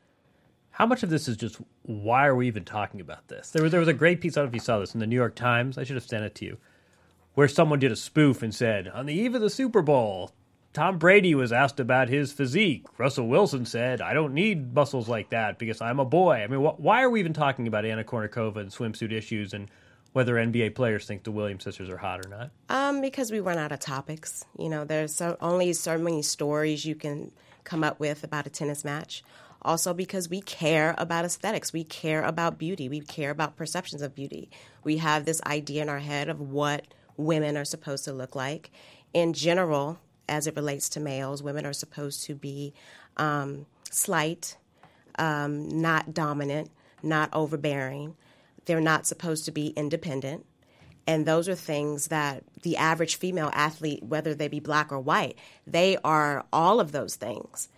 How 0.71 0.87
much 0.87 1.03
of 1.03 1.11
this 1.11 1.27
is 1.27 1.37
just 1.37 1.57
why 1.83 2.27
are 2.27 2.37
we 2.37 2.47
even 2.47 2.65
talking 2.65 3.01
about 3.01 3.27
this? 3.29 3.51
There 3.51 3.63
was, 3.63 3.73
there 3.73 3.81
was 3.81 3.89
a 3.89 3.95
great 3.95 4.21
piece, 4.21 4.37
I 4.37 4.41
don't 4.41 4.47
know 4.47 4.51
if 4.51 4.55
you 4.55 4.61
saw 4.61 4.79
this, 4.79 4.95
in 4.95 5.01
the 5.01 5.07
New 5.07 5.17
York 5.17 5.35
Times. 5.35 5.77
I 5.77 5.83
should 5.83 5.97
have 5.97 6.07
sent 6.07 6.25
it 6.25 6.37
to 6.37 6.45
you, 6.45 6.59
where 7.39 7.47
someone 7.47 7.79
did 7.79 7.93
a 7.93 7.95
spoof 7.95 8.43
and 8.43 8.53
said, 8.53 8.89
on 8.89 9.07
the 9.07 9.15
eve 9.15 9.33
of 9.33 9.41
the 9.41 9.49
Super 9.49 9.81
Bowl, 9.81 10.33
Tom 10.73 10.99
Brady 10.99 11.37
was 11.37 11.53
asked 11.53 11.79
about 11.79 12.09
his 12.09 12.33
physique. 12.33 12.85
Russell 12.99 13.29
Wilson 13.29 13.65
said, 13.65 14.01
I 14.01 14.13
don't 14.13 14.35
need 14.35 14.75
muscles 14.75 15.09
like 15.09 15.31
that 15.31 15.57
because 15.57 15.81
I'm 15.81 16.01
a 16.01 16.05
boy. 16.05 16.43
I 16.43 16.49
mean, 16.49 16.65
wh- 16.65 16.81
why 16.81 17.01
are 17.01 17.09
we 17.09 17.21
even 17.21 17.33
talking 17.33 17.69
about 17.69 17.85
Anna 17.85 18.03
Kournikova 18.03 18.57
and 18.57 18.73
swimsuit 18.73 19.13
issues 19.13 19.55
and 19.55 19.71
whether 20.15 20.35
NBA 20.35 20.75
players 20.75 21.07
think 21.07 21.23
the 21.23 21.31
Williams 21.31 21.63
sisters 21.63 21.89
are 21.89 21.97
hot 21.97 22.27
or 22.27 22.29
not? 22.29 22.51
Um, 22.71 23.01
because 23.01 23.31
we 23.31 23.39
run 23.39 23.57
out 23.57 23.71
of 23.71 23.79
topics. 23.79 24.45
You 24.59 24.69
know, 24.69 24.85
there's 24.85 25.15
so, 25.15 25.37
only 25.41 25.73
so 25.75 25.97
many 25.97 26.23
stories 26.23 26.85
you 26.85 26.97
can 26.97 27.31
come 27.63 27.85
up 27.85 28.01
with 28.01 28.25
about 28.25 28.49
a 28.49 28.51
tennis 28.51 28.85
match. 28.85 29.23
Also, 29.63 29.95
because 29.95 30.29
we 30.29 30.41
care 30.41 30.93
about 30.99 31.25
aesthetics, 31.25 31.73
we 31.73 31.85
care 31.85 32.25
about 32.25 32.59
beauty, 32.59 32.89
we 32.89 32.99
care 32.99 33.31
about 33.31 33.55
perceptions 33.55 34.03
of 34.03 34.13
beauty. 34.13 34.51
We 34.83 34.97
have 34.97 35.25
this 35.25 35.41
idea 35.47 35.83
in 35.83 35.89
our 35.89 36.01
head 36.01 36.29
of 36.29 36.41
what 36.41 36.85
women 37.19 37.59
are 37.59 37.67
supposed 37.67 38.05
to 38.07 38.13
look 38.15 38.35
like. 38.35 38.71
In 39.13 39.35
general, 39.35 39.99
as 40.29 40.47
it 40.47 40.55
relates 40.55 40.89
to 40.91 41.01
males. 41.01 41.43
Women 41.43 41.65
are 41.65 41.73
supposed 41.73 42.25
to 42.25 42.35
be 42.35 42.75
um, 43.17 43.67
slight, 43.91 44.57
um, 45.19 45.69
not 45.69 46.15
dominant, 46.15 46.71
not 47.03 47.31
overbearing. 47.33 48.17
They're 48.67 48.81
not 48.81 49.07
supposed 49.07 49.45
to 49.47 49.51
be 49.51 49.69
independent. 49.69 50.45
And 51.07 51.25
those 51.25 51.49
are 51.49 51.55
things 51.55 52.09
that 52.09 52.45
the 52.63 52.77
average 52.77 53.17
female 53.17 53.51
athlete, 53.55 54.03
whether 54.03 54.35
they 54.35 54.49
be 54.49 54.61
black 54.61 54.93
or 54.93 55.01
white, 55.01 55.39
they 55.67 55.97
are 56.05 56.45
all 56.53 56.81
of 56.81 56.93
those 56.93 57.17
things. 57.17 57.69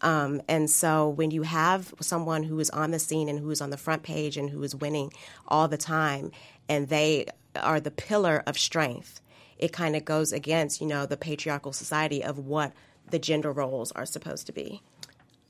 Um, 0.00 0.40
and 0.48 0.70
so 0.70 1.08
when 1.08 1.30
you 1.30 1.42
have 1.42 1.92
someone 2.00 2.44
who 2.44 2.58
is 2.60 2.70
on 2.70 2.92
the 2.92 2.98
scene 2.98 3.28
and 3.28 3.38
who 3.38 3.50
is 3.50 3.60
on 3.60 3.70
the 3.70 3.76
front 3.76 4.04
page 4.04 4.36
and 4.36 4.48
who 4.48 4.62
is 4.62 4.74
winning 4.74 5.12
all 5.48 5.68
the 5.68 5.76
time, 5.76 6.30
and 6.68 6.88
they 6.88 7.26
are 7.62 7.80
the 7.80 7.90
pillar 7.90 8.42
of 8.46 8.58
strength, 8.58 9.20
it 9.58 9.72
kind 9.72 9.96
of 9.96 10.04
goes 10.04 10.32
against, 10.32 10.80
you 10.80 10.86
know, 10.86 11.06
the 11.06 11.16
patriarchal 11.16 11.72
society 11.72 12.22
of 12.22 12.38
what 12.38 12.72
the 13.10 13.18
gender 13.18 13.52
roles 13.52 13.92
are 13.92 14.06
supposed 14.06 14.46
to 14.46 14.52
be. 14.52 14.82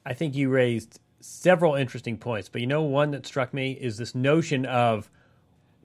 I 0.05 0.15
think 0.15 0.35
you 0.35 0.49
raised 0.49 1.01
several 1.21 1.75
interesting 1.75 2.17
points, 2.17 2.49
but 2.49 2.61
you 2.61 2.67
know, 2.67 2.83
one 2.83 3.11
that 3.11 3.27
struck 3.27 3.53
me 3.53 3.73
is 3.73 3.99
this 3.99 4.15
notion 4.15 4.65
of 4.65 5.11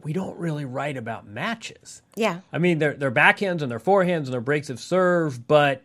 we 0.04 0.14
don't 0.14 0.38
really 0.38 0.66
write 0.66 0.98
about 0.98 1.28
matches. 1.28 2.02
Yeah. 2.16 2.42
I 2.52 2.58
mean, 2.58 2.80
their 2.80 2.94
their 2.94 3.12
backhands 3.12 3.62
and 3.62 3.72
their 3.72 3.80
forehands 3.80 4.26
and 4.26 4.34
their 4.34 4.42
breaks 4.42 4.70
of 4.70 4.80
serve, 4.80 5.48
but 5.48 5.84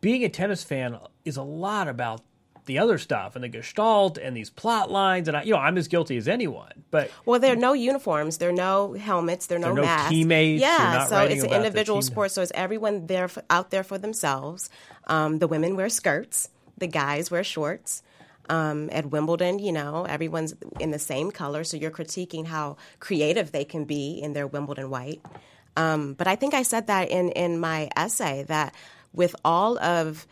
being 0.00 0.24
a 0.24 0.28
tennis 0.28 0.62
fan 0.62 0.98
is 1.24 1.36
a 1.36 1.42
lot 1.42 1.88
about 1.88 2.22
the 2.68 2.78
other 2.78 2.98
stuff 2.98 3.34
and 3.34 3.42
the 3.42 3.48
gestalt 3.48 4.18
and 4.18 4.36
these 4.36 4.50
plot 4.50 4.90
lines 4.90 5.26
and 5.26 5.36
I, 5.36 5.42
you 5.42 5.52
know 5.52 5.58
I'm 5.58 5.76
as 5.76 5.88
guilty 5.88 6.16
as 6.16 6.28
anyone. 6.28 6.84
But 6.92 7.10
well, 7.24 7.40
there 7.40 7.52
are 7.52 7.56
no 7.56 7.72
uniforms, 7.72 8.38
there 8.38 8.50
are 8.50 8.52
no 8.52 8.92
helmets, 8.92 9.46
there 9.46 9.58
are 9.58 9.60
no, 9.60 9.72
no 9.72 9.82
masks. 9.82 10.10
teammates. 10.10 10.60
Yeah, 10.60 11.06
so 11.06 11.18
it's 11.24 11.42
an 11.42 11.50
individual 11.50 12.00
sport. 12.02 12.30
So 12.30 12.42
it's 12.42 12.52
everyone 12.54 13.08
there 13.08 13.26
for, 13.26 13.42
out 13.50 13.70
there 13.70 13.82
for 13.82 13.98
themselves. 13.98 14.70
Um, 15.08 15.40
the 15.40 15.48
women 15.48 15.74
wear 15.74 15.88
skirts, 15.88 16.48
the 16.76 16.86
guys 16.86 17.30
wear 17.30 17.42
shorts. 17.42 18.04
Um, 18.50 18.88
at 18.92 19.04
Wimbledon, 19.04 19.58
you 19.58 19.72
know, 19.72 20.06
everyone's 20.08 20.54
in 20.80 20.90
the 20.90 20.98
same 20.98 21.30
color, 21.30 21.64
so 21.64 21.76
you're 21.76 21.90
critiquing 21.90 22.46
how 22.46 22.78
creative 22.98 23.52
they 23.52 23.66
can 23.66 23.84
be 23.84 24.12
in 24.12 24.32
their 24.32 24.46
Wimbledon 24.46 24.88
white. 24.88 25.20
Um, 25.76 26.14
but 26.14 26.26
I 26.26 26.34
think 26.36 26.54
I 26.54 26.62
said 26.62 26.86
that 26.86 27.10
in 27.10 27.30
in 27.32 27.60
my 27.60 27.90
essay 27.94 28.44
that 28.44 28.74
with 29.12 29.36
all 29.44 29.78
of 29.78 30.26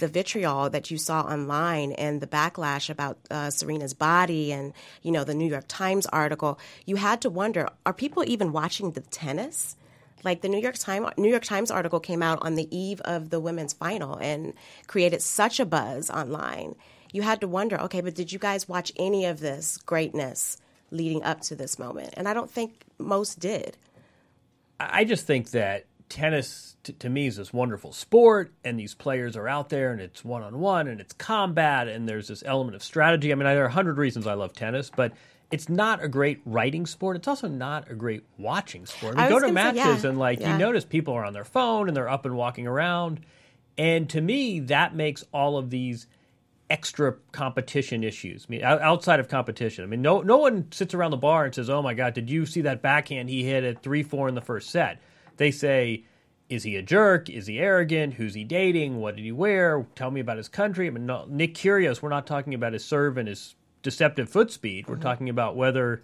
the 0.00 0.08
vitriol 0.08 0.70
that 0.70 0.90
you 0.90 0.98
saw 0.98 1.20
online 1.22 1.92
and 1.92 2.20
the 2.20 2.26
backlash 2.26 2.90
about 2.90 3.18
uh, 3.30 3.50
Serena's 3.50 3.94
body 3.94 4.52
and 4.52 4.72
you 5.02 5.12
know 5.12 5.24
the 5.24 5.34
New 5.34 5.48
York 5.48 5.66
Times 5.68 6.06
article, 6.06 6.58
you 6.86 6.96
had 6.96 7.20
to 7.22 7.30
wonder: 7.30 7.68
Are 7.86 7.92
people 7.92 8.24
even 8.26 8.52
watching 8.52 8.92
the 8.92 9.00
tennis? 9.00 9.76
Like 10.22 10.42
the 10.42 10.48
New 10.48 10.60
York 10.60 10.76
Times 10.76 11.10
New 11.16 11.30
York 11.30 11.44
Times 11.44 11.70
article 11.70 12.00
came 12.00 12.22
out 12.22 12.40
on 12.42 12.54
the 12.54 12.68
eve 12.76 13.00
of 13.02 13.30
the 13.30 13.40
women's 13.40 13.72
final 13.72 14.16
and 14.16 14.52
created 14.86 15.22
such 15.22 15.60
a 15.60 15.64
buzz 15.64 16.10
online. 16.10 16.74
You 17.12 17.22
had 17.22 17.40
to 17.40 17.48
wonder, 17.48 17.80
okay, 17.82 18.02
but 18.02 18.14
did 18.14 18.30
you 18.30 18.38
guys 18.38 18.68
watch 18.68 18.92
any 18.96 19.24
of 19.24 19.40
this 19.40 19.78
greatness 19.78 20.58
leading 20.90 21.22
up 21.22 21.40
to 21.42 21.56
this 21.56 21.78
moment? 21.78 22.14
And 22.16 22.28
I 22.28 22.34
don't 22.34 22.50
think 22.50 22.84
most 22.98 23.40
did. 23.40 23.76
I 24.78 25.04
just 25.04 25.26
think 25.26 25.50
that 25.50 25.86
tennis 26.10 26.76
t- 26.82 26.92
to 26.92 27.08
me 27.08 27.26
is 27.26 27.36
this 27.36 27.52
wonderful 27.52 27.92
sport 27.92 28.52
and 28.64 28.78
these 28.78 28.94
players 28.94 29.36
are 29.36 29.48
out 29.48 29.70
there 29.70 29.92
and 29.92 30.00
it's 30.00 30.24
one-on-one 30.24 30.88
and 30.88 31.00
it's 31.00 31.14
combat 31.14 31.88
and 31.88 32.08
there's 32.08 32.28
this 32.28 32.42
element 32.44 32.74
of 32.74 32.82
strategy 32.82 33.32
i 33.32 33.34
mean 33.34 33.44
there 33.44 33.62
are 33.62 33.68
a 33.68 33.72
hundred 33.72 33.96
reasons 33.96 34.26
i 34.26 34.34
love 34.34 34.52
tennis 34.52 34.90
but 34.94 35.12
it's 35.50 35.68
not 35.68 36.02
a 36.02 36.08
great 36.08 36.40
writing 36.44 36.84
sport 36.84 37.16
it's 37.16 37.28
also 37.28 37.48
not 37.48 37.90
a 37.90 37.94
great 37.94 38.24
watching 38.36 38.84
sport 38.84 39.16
we 39.16 39.28
go 39.28 39.38
to 39.38 39.52
matches 39.52 39.82
say, 39.82 40.02
yeah. 40.02 40.08
and 40.10 40.18
like 40.18 40.40
yeah. 40.40 40.52
you 40.52 40.58
notice 40.58 40.84
people 40.84 41.14
are 41.14 41.24
on 41.24 41.32
their 41.32 41.44
phone 41.44 41.88
and 41.88 41.96
they're 41.96 42.08
up 42.08 42.26
and 42.26 42.36
walking 42.36 42.66
around 42.66 43.20
and 43.78 44.10
to 44.10 44.20
me 44.20 44.60
that 44.60 44.94
makes 44.94 45.24
all 45.32 45.56
of 45.56 45.70
these 45.70 46.06
extra 46.70 47.16
competition 47.32 48.04
issues. 48.04 48.46
I 48.48 48.50
mean, 48.50 48.62
outside 48.62 49.18
of 49.18 49.28
competition, 49.28 49.82
I 49.82 49.88
mean, 49.88 50.02
no 50.02 50.22
no 50.22 50.38
one 50.38 50.70
sits 50.70 50.94
around 50.94 51.10
the 51.10 51.16
bar 51.16 51.44
and 51.44 51.54
says, 51.54 51.68
"Oh 51.68 51.82
my 51.82 51.94
God, 51.94 52.14
did 52.14 52.30
you 52.30 52.46
see 52.46 52.60
that 52.60 52.80
backhand 52.80 53.28
he 53.28 53.42
hit 53.42 53.64
at 53.64 53.82
three 53.82 54.04
four 54.04 54.28
in 54.28 54.36
the 54.36 54.40
first 54.40 54.70
set?" 54.70 55.00
They 55.40 55.50
say, 55.50 56.04
is 56.50 56.64
he 56.64 56.76
a 56.76 56.82
jerk? 56.82 57.30
Is 57.30 57.46
he 57.46 57.58
arrogant? 57.58 58.12
Who's 58.12 58.34
he 58.34 58.44
dating? 58.44 59.00
What 59.00 59.16
did 59.16 59.24
he 59.24 59.32
wear? 59.32 59.86
Tell 59.94 60.10
me 60.10 60.20
about 60.20 60.36
his 60.36 60.48
country. 60.48 60.86
I 60.86 60.90
mean, 60.90 61.06
no, 61.06 61.24
Nick 61.30 61.54
Kyrgios, 61.54 62.02
we're 62.02 62.10
not 62.10 62.26
talking 62.26 62.52
about 62.52 62.74
his 62.74 62.84
serve 62.84 63.16
and 63.16 63.26
his 63.26 63.54
deceptive 63.82 64.28
foot 64.28 64.52
speed. 64.52 64.86
We're 64.86 64.96
mm-hmm. 64.96 65.02
talking 65.02 65.28
about 65.30 65.56
whether 65.56 66.02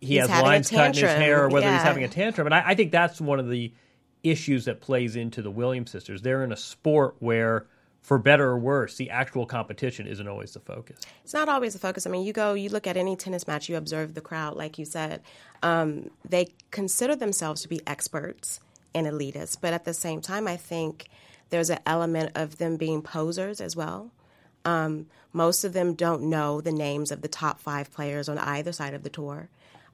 he 0.00 0.14
he's 0.14 0.26
has 0.26 0.42
lines 0.42 0.70
cut 0.70 0.96
in 0.96 1.02
his 1.02 1.02
hair 1.02 1.44
or 1.44 1.48
whether 1.50 1.66
yeah. 1.66 1.74
he's 1.74 1.82
having 1.82 2.02
a 2.02 2.08
tantrum. 2.08 2.46
And 2.46 2.54
I, 2.54 2.68
I 2.68 2.74
think 2.74 2.92
that's 2.92 3.20
one 3.20 3.38
of 3.38 3.50
the 3.50 3.74
issues 4.22 4.64
that 4.64 4.80
plays 4.80 5.16
into 5.16 5.42
the 5.42 5.50
Williams 5.50 5.90
sisters. 5.90 6.22
They're 6.22 6.42
in 6.42 6.50
a 6.50 6.56
sport 6.56 7.16
where 7.18 7.66
for 8.06 8.18
better 8.18 8.46
or 8.46 8.56
worse, 8.56 8.94
the 8.94 9.10
actual 9.10 9.46
competition 9.46 10.06
isn't 10.06 10.28
always 10.28 10.52
the 10.52 10.60
focus. 10.60 11.00
It's 11.24 11.34
not 11.34 11.48
always 11.48 11.72
the 11.72 11.80
focus. 11.80 12.06
I 12.06 12.10
mean, 12.10 12.24
you 12.24 12.32
go, 12.32 12.54
you 12.54 12.68
look 12.68 12.86
at 12.86 12.96
any 12.96 13.16
tennis 13.16 13.48
match, 13.48 13.68
you 13.68 13.76
observe 13.76 14.14
the 14.14 14.20
crowd, 14.20 14.54
like 14.54 14.78
you 14.78 14.84
said. 14.84 15.22
Um, 15.60 16.10
they 16.24 16.46
consider 16.70 17.16
themselves 17.16 17.62
to 17.62 17.68
be 17.68 17.80
experts 17.84 18.60
and 18.94 19.08
elitists. 19.08 19.56
But 19.60 19.72
at 19.72 19.84
the 19.84 19.92
same 19.92 20.20
time, 20.20 20.46
I 20.46 20.56
think 20.56 21.08
there's 21.50 21.68
an 21.68 21.80
element 21.84 22.30
of 22.36 22.58
them 22.58 22.76
being 22.76 23.02
posers 23.02 23.60
as 23.60 23.74
well. 23.74 24.12
Um, 24.64 25.06
most 25.32 25.64
of 25.64 25.72
them 25.72 25.94
don't 25.94 26.22
know 26.22 26.60
the 26.60 26.70
names 26.70 27.10
of 27.10 27.22
the 27.22 27.28
top 27.28 27.58
five 27.58 27.92
players 27.92 28.28
on 28.28 28.38
either 28.38 28.70
side 28.70 28.94
of 28.94 29.02
the 29.02 29.10
tour. 29.10 29.48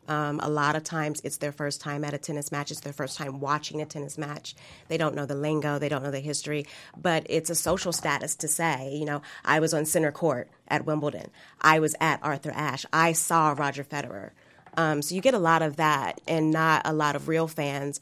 Um, 0.09 0.41
a 0.43 0.49
lot 0.49 0.75
of 0.75 0.83
times 0.83 1.21
it's 1.23 1.37
their 1.37 1.53
first 1.53 1.81
time 1.81 2.05
at 2.05 2.13
a 2.13 2.19
tennis 2.19 2.51
match. 2.51 2.71
It's 2.71 2.81
their 2.81 2.93
first 2.93 3.17
time 3.17 3.41
watching 3.41 3.81
a 3.81 3.87
tennis 3.87 4.19
match. 4.19 4.55
They 4.89 4.97
don't 4.97 5.15
know 5.15 5.27
the 5.27 5.35
lingo, 5.35 5.79
they 5.79 5.89
don't 5.89 6.03
know 6.03 6.11
the 6.11 6.21
history, 6.21 6.67
but 6.97 7.25
it's 7.29 7.51
a 7.51 7.55
social 7.55 7.93
status 7.93 8.35
to 8.37 8.49
say, 8.49 8.95
you 8.95 9.05
know, 9.05 9.23
I 9.45 9.61
was 9.61 9.73
on 9.73 9.87
center 9.87 10.13
court 10.13 10.49
at 10.69 10.87
Wimbledon. 10.87 11.31
I 11.61 11.79
was 11.79 11.95
at 12.01 12.19
Arthur 12.23 12.51
Ashe. 12.51 12.87
I 12.93 13.13
saw 13.13 13.55
Roger 13.57 13.85
Federer. 13.85 14.31
Um, 14.77 15.03
so 15.03 15.15
you 15.15 15.21
get 15.21 15.35
a 15.35 15.39
lot 15.39 15.63
of 15.63 15.77
that 15.77 16.21
and 16.27 16.51
not 16.51 16.83
a 16.85 16.93
lot 16.93 17.15
of 17.15 17.29
real 17.29 17.47
fans. 17.47 18.01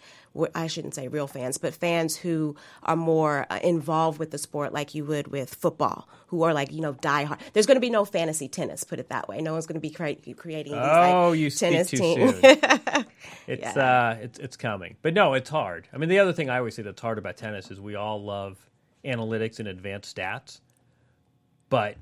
I 0.55 0.69
shouldn't 0.69 0.95
say 0.95 1.09
real 1.09 1.27
fans, 1.27 1.59
but 1.59 1.75
fans 1.75 2.17
who 2.17 2.55
are 2.85 2.95
more 2.95 3.47
uh, 3.51 3.59
involved 3.65 4.19
with 4.19 4.31
the 4.31 4.39
sport 4.39 4.73
like 4.73 4.95
you 4.95 5.05
would 5.05 5.29
with 5.29 5.53
football, 5.55 6.09
who 6.29 6.43
are 6.45 6.55
like, 6.55 6.73
you 6.73 6.81
know, 6.81 6.93
die 6.93 7.25
hard. 7.25 7.41
There's 7.53 7.67
going 7.67 7.77
to 7.77 7.81
be 7.81 7.91
no 7.91 8.05
fantasy 8.05 8.49
tennis, 8.49 8.85
put 8.85 9.01
it 9.01 9.09
that 9.09 9.29
way. 9.29 9.41
No 9.41 9.53
one's 9.53 9.67
going 9.67 9.75
to 9.75 9.81
be 9.81 9.91
cre- 9.91 10.33
creating 10.37 10.73
these 10.73 10.83
oh, 10.83 11.31
like, 11.31 11.39
you 11.39 11.51
tennis 11.51 11.91
teams. 11.91 12.35
it's, 13.47 13.77
yeah. 13.77 14.15
uh, 14.17 14.19
it's, 14.23 14.39
it's 14.39 14.57
coming. 14.57 14.97
But 15.03 15.15
no, 15.15 15.35
it's 15.35 15.51
hard. 15.51 15.89
I 15.93 15.99
mean, 15.99 16.09
the 16.09 16.21
other 16.21 16.33
thing 16.33 16.49
I 16.49 16.59
always 16.59 16.77
say 16.77 16.83
that's 16.83 17.01
hard 17.01 17.19
about 17.19 17.37
tennis 17.37 17.71
is 17.73 17.81
we 17.81 17.97
all 17.97 18.23
love 18.23 18.57
analytics 19.05 19.59
and 19.59 19.67
advanced 19.67 20.17
stats. 20.17 20.61
But 21.71 21.97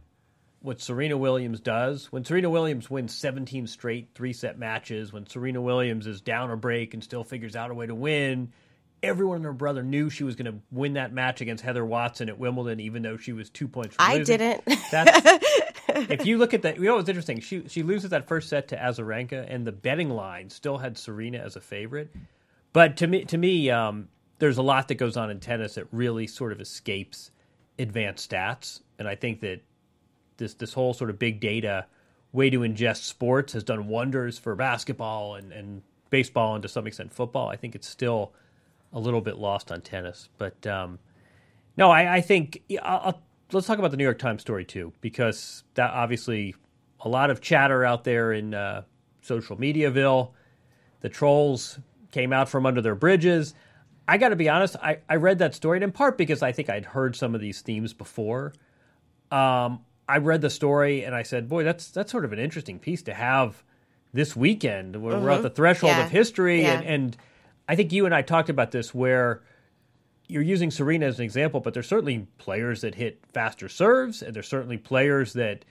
what 0.61 0.81
Serena 0.81 1.17
Williams 1.17 1.61
does. 1.61 2.11
When 2.13 2.25
Serena 2.25 2.51
Williams 2.51 2.91
wins 2.91 3.15
17 3.15 3.67
straight 3.67 4.09
three 4.15 4.33
set 4.33 4.59
matches, 4.59 5.13
when 5.13 5.27
Serena 5.27 5.61
Williams 5.61 6.07
is 6.07 6.21
down 6.21 6.51
a 6.51 6.57
break 6.57 6.95
and 6.95 7.03
still 7.03 7.25
figures 7.25 7.57
out 7.57 7.71
a 7.71 7.75
way 7.75 7.87
to 7.87 7.95
win, 7.95 8.53
everyone 9.03 9.37
and 9.37 9.45
her 9.45 9.53
brother 9.53 9.83
knew 9.83 10.11
she 10.11 10.25
was 10.25 10.35
going 10.35 10.53
to 10.53 10.59
win 10.71 10.95
that 10.95 11.13
match 11.13 11.41
against 11.41 11.63
Heather 11.65 11.85
Watson 11.85 12.29
at 12.29 12.39
Wimbledon, 12.39 12.81
even 12.81 13.03
though 13.03 13.17
she 13.17 13.33
was 13.33 13.51
two 13.51 13.69
points. 13.69 13.97
From 13.97 14.05
I 14.05 14.17
losing. 14.17 14.39
didn't. 14.39 14.63
if 16.11 16.27
you 16.27 16.39
look 16.39 16.55
at 16.55 16.63
that, 16.63 16.77
you 16.77 16.85
know 16.85 16.97
what's 16.97 17.09
interesting? 17.09 17.41
She 17.41 17.69
she 17.69 17.83
loses 17.83 18.11
that 18.11 18.27
first 18.27 18.49
set 18.49 18.69
to 18.69 18.77
Azarenka, 18.77 19.47
and 19.49 19.67
the 19.67 19.73
betting 19.73 20.11
line 20.11 20.51
still 20.51 20.79
had 20.79 20.99
Serena 20.99 21.39
as 21.39 21.57
a 21.57 21.61
favorite. 21.61 22.13
But 22.73 22.97
to 22.99 23.07
me, 23.07 23.25
to 23.27 23.39
me, 23.39 23.71
um, 23.71 24.09
there's 24.39 24.59
a 24.59 24.63
lot 24.63 24.89
that 24.89 24.97
goes 24.97 25.17
on 25.17 25.31
in 25.31 25.41
tennis 25.41 25.75
that 25.75 25.87
really 25.93 26.27
sort 26.27 26.53
of 26.53 26.61
escapes 26.61 27.31
advanced 27.79 28.31
stats, 28.31 28.81
and 28.99 29.07
I 29.07 29.15
think 29.15 29.41
that 29.41 29.61
this 30.39 30.55
this 30.55 30.73
whole 30.73 30.95
sort 30.95 31.11
of 31.11 31.19
big 31.19 31.41
data 31.41 31.87
way 32.33 32.51
to 32.51 32.61
ingest 32.61 33.05
sports 33.05 33.53
has 33.53 33.65
done 33.65 33.89
wonders 33.89 34.39
for 34.39 34.55
basketball 34.55 35.35
and, 35.35 35.53
and 35.53 35.83
baseball 36.11 36.55
and 36.55 36.63
to 36.63 36.69
some 36.69 36.87
extent 36.87 37.13
football. 37.13 37.49
I 37.49 37.57
think 37.57 37.75
it's 37.75 37.89
still 37.89 38.33
a 38.93 38.99
little 38.99 39.21
bit 39.21 39.39
lost 39.39 39.71
on 39.71 39.81
tennis, 39.81 40.29
but 40.39 40.67
um, 40.67 40.99
no, 41.77 41.91
I, 41.91 42.17
I 42.17 42.21
think 42.21 42.63
I'll, 42.83 43.01
I'll, 43.05 43.23
let's 43.53 43.67
talk 43.67 43.79
about 43.79 43.91
the 43.91 43.97
New 43.97 44.05
York 44.05 44.19
Times 44.19 44.43
story 44.43 44.65
too, 44.65 44.93
because 45.01 45.65
that 45.75 45.91
obviously 45.93 46.55
a 47.01 47.09
lot 47.09 47.31
of 47.31 47.41
chatter 47.41 47.85
out 47.85 48.05
there 48.05 48.33
in 48.33 48.55
uh, 48.55 48.83
social 49.23 49.57
mediaville. 49.57 50.33
The 51.01 51.09
trolls 51.09 51.79
came 52.11 52.33
out 52.33 52.49
from 52.49 52.67
under 52.67 52.83
their 52.83 52.95
bridges. 52.95 53.55
I 54.07 54.17
got 54.17 54.31
to 54.31 54.37
be 54.37 54.49
honest, 54.49 54.77
I, 54.83 54.99
I 55.09 55.17
read 55.17 55.39
that 55.39 55.55
story 55.55 55.83
in 55.83 55.93
part 55.93 56.19
because 56.19 56.43
I 56.43 56.53
think 56.53 56.71
I'd 56.71 56.87
heard 56.87 57.15
some 57.15 57.35
of 57.35 57.41
these 57.41 57.61
themes 57.61 57.93
before. 57.93 58.55
Um, 59.31 59.81
I 60.09 60.19
read 60.19 60.41
the 60.41 60.51
story 60.51 61.05
and 61.05 61.15
I 61.15 61.23
said, 61.23 61.49
"Boy, 61.49 61.65
that's 61.65 61.91
that's 61.91 62.11
sort 62.11 62.25
of 62.25 62.33
an 62.33 62.39
interesting 62.39 62.79
piece 62.79 63.03
to 63.03 63.15
have 63.15 63.63
this 64.13 64.35
weekend. 64.35 64.97
We're, 64.97 65.13
mm-hmm. 65.13 65.25
we're 65.25 65.31
at 65.31 65.43
the 65.43 65.51
threshold 65.51 65.93
yeah. 65.93 66.05
of 66.05 66.11
history, 66.11 66.63
yeah. 66.63 66.79
and, 66.81 66.87
and 66.87 67.17
I 67.69 67.77
think 67.77 67.93
you 67.93 68.07
and 68.07 68.15
I 68.15 68.23
talked 68.23 68.49
about 68.49 68.71
this 68.71 68.95
where." 68.95 69.43
You're 70.31 70.43
using 70.43 70.71
Serena 70.71 71.07
as 71.07 71.19
an 71.19 71.25
example, 71.25 71.61
but 71.61 71.73
there's 71.73 71.89
certainly 71.89 72.27
players 72.37 72.83
that 72.83 72.97
hit 72.97 73.19
faster 73.33 73.67
serves, 73.67 74.21
and 74.21 74.37
there's 74.37 74.47
certainly 74.47 74.77
players 74.77 75.33
that 75.33 75.65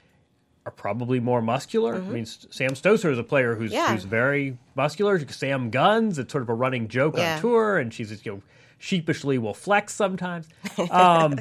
are 0.67 0.71
probably 0.71 1.21
more 1.21 1.41
muscular. 1.41 1.95
Mm-hmm. 1.95 2.09
I 2.09 2.13
mean, 2.13 2.25
Sam 2.25 2.71
Stosur 2.71 3.09
is 3.09 3.17
a 3.17 3.23
player 3.23 3.55
who's 3.55 3.71
yeah. 3.71 3.93
who's 3.93 4.03
very 4.03 4.57
muscular. 4.75 5.17
Sam 5.29 5.69
Guns, 5.69 6.19
it's 6.19 6.29
sort 6.29 6.41
of 6.41 6.49
a 6.49 6.53
running 6.53 6.89
joke 6.89 7.15
yeah. 7.15 7.35
on 7.35 7.41
tour, 7.41 7.77
and 7.77 7.93
she's 7.93 8.25
you 8.25 8.33
know 8.33 8.41
sheepishly 8.77 9.37
will 9.37 9.53
flex 9.53 9.93
sometimes. 9.93 10.47
Um, 10.91 11.39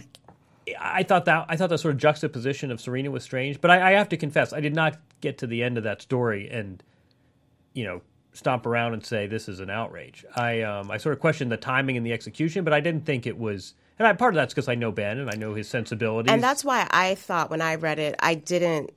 I 0.81 1.03
thought 1.03 1.25
that 1.27 1.47
I 1.49 1.57
thought 1.57 1.71
that 1.71 1.79
sort 1.79 1.95
of 1.95 2.01
juxtaposition 2.01 2.71
of 2.71 2.81
Serena 2.81 3.11
was 3.11 3.23
strange, 3.23 3.61
but 3.61 3.71
I, 3.71 3.91
I, 3.91 3.93
have 3.93 4.09
to 4.11 4.17
confess 4.17 4.53
I 4.53 4.61
did 4.61 4.75
not 4.75 4.99
get 5.21 5.39
to 5.39 5.47
the 5.47 5.63
end 5.63 5.79
of 5.79 5.85
that 5.85 6.03
story 6.03 6.49
and 6.51 6.83
you 7.73 7.85
know 7.85 8.03
stomp 8.33 8.67
around 8.67 8.93
and 8.93 9.05
say 9.05 9.27
this 9.27 9.49
is 9.49 9.61
an 9.61 9.71
outrage. 9.71 10.25
I 10.35 10.63
um, 10.63 10.91
I 10.91 10.99
sort 10.99 11.13
of 11.13 11.21
questioned 11.21 11.51
the 11.53 11.57
timing 11.57 11.97
and 11.97 12.05
the 12.05 12.13
execution, 12.13 12.65
but 12.65 12.73
I 12.73 12.81
didn't 12.81 13.07
think 13.07 13.27
it 13.27 13.39
was. 13.39 13.75
And 13.99 14.07
I, 14.07 14.13
part 14.13 14.35
of 14.35 14.37
that's 14.37 14.53
because 14.53 14.69
I 14.69 14.75
know 14.75 14.93
Ben 14.93 15.19
and 15.19 15.31
I 15.31 15.37
know 15.37 15.55
his 15.55 15.69
sensibilities, 15.69 16.31
and 16.31 16.43
that's 16.43 16.65
why 16.65 16.87
I 16.91 17.15
thought 17.15 17.51
when 17.51 17.63
I 17.63 17.77
read 17.77 17.99
it, 17.99 18.15
I 18.21 18.35
didn't 18.35 18.91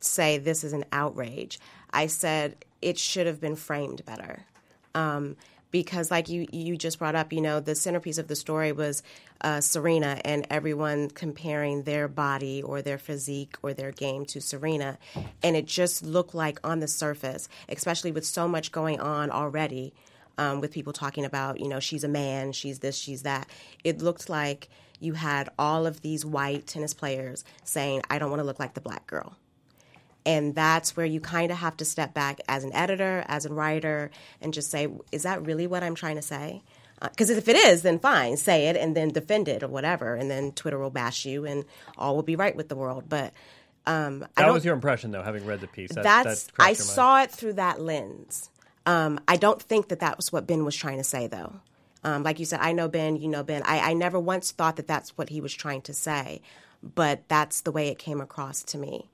say 0.00 0.38
this 0.38 0.64
is 0.64 0.72
an 0.72 0.84
outrage. 0.92 1.58
I 1.90 2.06
said 2.06 2.64
it 2.80 2.98
should 2.98 3.26
have 3.26 3.40
been 3.40 3.56
framed 3.56 4.04
better. 4.04 4.46
Um, 4.94 5.36
because 5.70 6.10
like 6.10 6.28
you 6.28 6.46
you 6.52 6.76
just 6.76 6.98
brought 6.98 7.14
up 7.14 7.32
you 7.32 7.40
know 7.40 7.60
the 7.60 7.74
centerpiece 7.74 8.18
of 8.18 8.28
the 8.28 8.36
story 8.36 8.72
was 8.72 9.02
uh, 9.40 9.60
Serena 9.60 10.20
and 10.24 10.46
everyone 10.50 11.08
comparing 11.10 11.82
their 11.84 12.08
body 12.08 12.62
or 12.62 12.82
their 12.82 12.98
physique 12.98 13.56
or 13.62 13.72
their 13.72 13.92
game 13.92 14.24
to 14.26 14.40
Serena. 14.40 14.98
And 15.44 15.54
it 15.54 15.66
just 15.66 16.02
looked 16.02 16.34
like 16.34 16.58
on 16.64 16.80
the 16.80 16.88
surface 16.88 17.48
especially 17.68 18.12
with 18.12 18.26
so 18.26 18.48
much 18.48 18.72
going 18.72 19.00
on 19.00 19.30
already 19.30 19.94
um, 20.38 20.60
with 20.60 20.72
people 20.72 20.92
talking 20.92 21.24
about 21.24 21.60
you 21.60 21.68
know 21.68 21.80
she's 21.80 22.04
a 22.04 22.08
man 22.08 22.52
she's 22.52 22.78
this 22.80 22.96
she's 22.96 23.22
that. 23.22 23.48
It 23.84 24.00
looked 24.00 24.28
like 24.28 24.68
you 25.00 25.12
had 25.12 25.48
all 25.58 25.86
of 25.86 26.00
these 26.00 26.24
white 26.24 26.66
tennis 26.66 26.94
players 26.94 27.44
saying 27.64 28.02
I 28.10 28.18
don't 28.18 28.30
want 28.30 28.40
to 28.40 28.44
look 28.46 28.58
like 28.58 28.74
the 28.74 28.80
black 28.80 29.06
girl 29.06 29.36
and 30.28 30.54
that's 30.54 30.94
where 30.94 31.06
you 31.06 31.20
kind 31.20 31.50
of 31.50 31.56
have 31.56 31.78
to 31.78 31.86
step 31.86 32.12
back 32.12 32.38
as 32.50 32.62
an 32.62 32.70
editor, 32.74 33.24
as 33.28 33.46
a 33.46 33.52
writer, 33.52 34.10
and 34.42 34.52
just 34.52 34.70
say, 34.70 34.86
is 35.10 35.22
that 35.22 35.46
really 35.46 35.66
what 35.66 35.82
I'm 35.82 35.94
trying 35.94 36.16
to 36.16 36.22
say? 36.22 36.62
Because 37.00 37.30
uh, 37.30 37.34
if 37.34 37.48
it 37.48 37.56
is, 37.56 37.80
then 37.80 37.98
fine, 37.98 38.36
say 38.36 38.68
it 38.68 38.76
and 38.76 38.94
then 38.94 39.08
defend 39.08 39.48
it 39.48 39.62
or 39.62 39.68
whatever, 39.68 40.14
and 40.14 40.30
then 40.30 40.52
Twitter 40.52 40.78
will 40.78 40.90
bash 40.90 41.24
you 41.24 41.46
and 41.46 41.64
all 41.96 42.14
will 42.14 42.22
be 42.22 42.36
right 42.36 42.54
with 42.54 42.68
the 42.68 42.76
world. 42.76 43.04
But 43.08 43.32
um, 43.86 44.26
that 44.36 44.52
was 44.52 44.66
your 44.66 44.74
impression, 44.74 45.12
though, 45.12 45.22
having 45.22 45.46
read 45.46 45.62
the 45.62 45.66
piece. 45.66 45.94
That, 45.94 46.04
that's 46.04 46.44
that 46.44 46.52
I 46.58 46.74
saw 46.74 47.22
it 47.22 47.30
through 47.30 47.54
that 47.54 47.80
lens. 47.80 48.50
Um, 48.84 49.20
I 49.26 49.36
don't 49.36 49.62
think 49.62 49.88
that 49.88 50.00
that 50.00 50.18
was 50.18 50.30
what 50.30 50.46
Ben 50.46 50.62
was 50.62 50.76
trying 50.76 50.98
to 50.98 51.04
say, 51.04 51.26
though. 51.26 51.54
Um, 52.04 52.22
like 52.22 52.38
you 52.38 52.44
said, 52.44 52.60
I 52.60 52.72
know 52.72 52.88
Ben, 52.88 53.16
you 53.16 53.28
know 53.28 53.42
Ben. 53.42 53.62
I, 53.64 53.80
I 53.80 53.92
never 53.94 54.20
once 54.20 54.50
thought 54.50 54.76
that 54.76 54.86
that's 54.86 55.16
what 55.16 55.30
he 55.30 55.40
was 55.40 55.54
trying 55.54 55.80
to 55.82 55.94
say, 55.94 56.42
but 56.82 57.26
that's 57.28 57.62
the 57.62 57.72
way 57.72 57.88
it 57.88 57.98
came 57.98 58.20
across 58.20 58.62
to 58.64 58.78
me. 58.78 59.08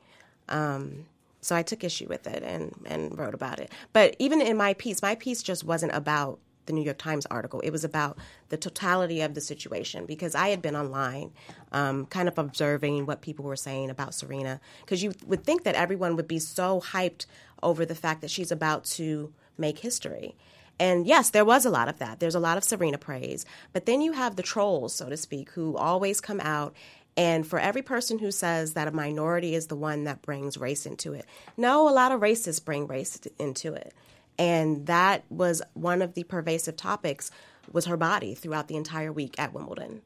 Um, 0.48 1.06
so 1.40 1.54
I 1.54 1.62
took 1.62 1.84
issue 1.84 2.06
with 2.08 2.26
it 2.26 2.42
and, 2.42 2.74
and 2.86 3.18
wrote 3.18 3.34
about 3.34 3.60
it. 3.60 3.70
But 3.92 4.16
even 4.18 4.40
in 4.40 4.56
my 4.56 4.74
piece, 4.74 5.02
my 5.02 5.14
piece 5.14 5.42
just 5.42 5.64
wasn't 5.64 5.94
about 5.94 6.38
the 6.66 6.72
New 6.72 6.82
York 6.82 6.98
Times 6.98 7.26
article. 7.26 7.60
It 7.60 7.70
was 7.70 7.84
about 7.84 8.18
the 8.48 8.56
totality 8.56 9.20
of 9.20 9.34
the 9.34 9.40
situation 9.40 10.06
because 10.06 10.34
I 10.34 10.48
had 10.48 10.62
been 10.62 10.76
online, 10.76 11.32
um, 11.72 12.06
kind 12.06 12.28
of 12.28 12.38
observing 12.38 13.04
what 13.06 13.20
people 13.20 13.44
were 13.44 13.56
saying 13.56 13.90
about 13.90 14.14
Serena. 14.14 14.60
Because 14.80 15.02
you 15.02 15.12
would 15.26 15.44
think 15.44 15.64
that 15.64 15.74
everyone 15.74 16.16
would 16.16 16.28
be 16.28 16.38
so 16.38 16.80
hyped 16.80 17.26
over 17.62 17.84
the 17.84 17.94
fact 17.94 18.22
that 18.22 18.30
she's 18.30 18.50
about 18.50 18.84
to 18.84 19.32
make 19.58 19.80
history. 19.80 20.34
And 20.78 21.06
yes, 21.06 21.30
there 21.30 21.44
was 21.44 21.64
a 21.64 21.70
lot 21.70 21.88
of 21.88 21.98
that. 21.98 22.18
There's 22.18 22.34
a 22.34 22.40
lot 22.40 22.56
of 22.56 22.64
Serena 22.64 22.98
praise. 22.98 23.46
But 23.72 23.86
then 23.86 24.00
you 24.00 24.12
have 24.12 24.36
the 24.36 24.42
trolls, 24.42 24.94
so 24.94 25.08
to 25.08 25.16
speak, 25.16 25.50
who 25.50 25.76
always 25.76 26.20
come 26.20 26.40
out. 26.40 26.74
And 27.16 27.46
for 27.46 27.58
every 27.58 27.82
person 27.82 28.18
who 28.18 28.30
says 28.30 28.72
that 28.74 28.88
a 28.88 28.92
minority 28.92 29.54
is 29.54 29.68
the 29.68 29.76
one 29.76 30.04
that 30.04 30.22
brings 30.22 30.58
race 30.58 30.84
into 30.84 31.12
it, 31.12 31.26
no, 31.56 31.88
a 31.88 31.92
lot 31.92 32.12
of 32.12 32.20
racists 32.20 32.64
bring 32.64 32.86
race 32.86 33.20
into 33.38 33.72
it. 33.72 33.94
And 34.38 34.86
that 34.86 35.24
was 35.30 35.62
one 35.74 36.02
of 36.02 36.14
the 36.14 36.24
pervasive 36.24 36.76
topics 36.76 37.30
was 37.72 37.86
her 37.86 37.96
body 37.96 38.34
throughout 38.34 38.68
the 38.68 38.76
entire 38.76 39.12
week 39.12 39.36
at 39.38 39.52
Wimbledon. 39.52 40.02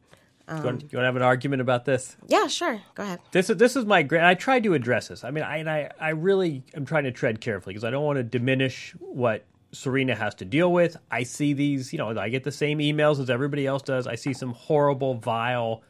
Um, 0.47 0.59
you, 0.59 0.65
want, 0.65 0.83
you, 0.83 0.99
want, 0.99 1.03
to 1.03 1.07
have 1.07 1.17
an 1.17 1.23
argument 1.23 1.61
about 1.61 1.85
this? 1.85 2.17
Yeah, 2.27 2.47
sure. 2.47 2.81
Go 2.95 3.03
ahead. 3.03 3.21
This 3.33 3.50
is 3.50 3.59
this 3.59 3.77
is 3.77 3.85
my 3.85 4.03
great. 4.03 4.23
I 4.23 4.35
tried 4.35 4.62
to 4.62 4.73
address 4.75 5.09
this. 5.09 5.23
I 5.23 5.31
mean, 5.31 5.45
I 5.45 5.61
I, 5.61 5.91
I 6.00 6.09
really 6.11 6.62
am 6.75 6.87
trying 6.87 7.05
to 7.05 7.12
tread 7.12 7.41
carefully 7.41 7.75
because 7.75 7.85
I 7.85 7.91
don't 7.91 8.05
want 8.05 8.17
to 8.17 8.23
diminish 8.23 8.95
what 8.99 9.45
Serena 9.73 10.15
has 10.15 10.35
to 10.37 10.45
deal 10.45 10.73
with. 10.73 10.97
I 11.11 11.25
see 11.25 11.53
these, 11.53 11.93
you 11.93 11.99
know, 11.99 12.19
I 12.19 12.31
get 12.31 12.45
the 12.45 12.53
same 12.53 12.79
emails 12.79 13.21
as 13.21 13.29
everybody 13.29 13.67
else 13.67 13.83
does. 13.83 14.07
I 14.07 14.15
see 14.15 14.33
some 14.33 14.53
horrible, 14.53 15.15
vile 15.15 15.83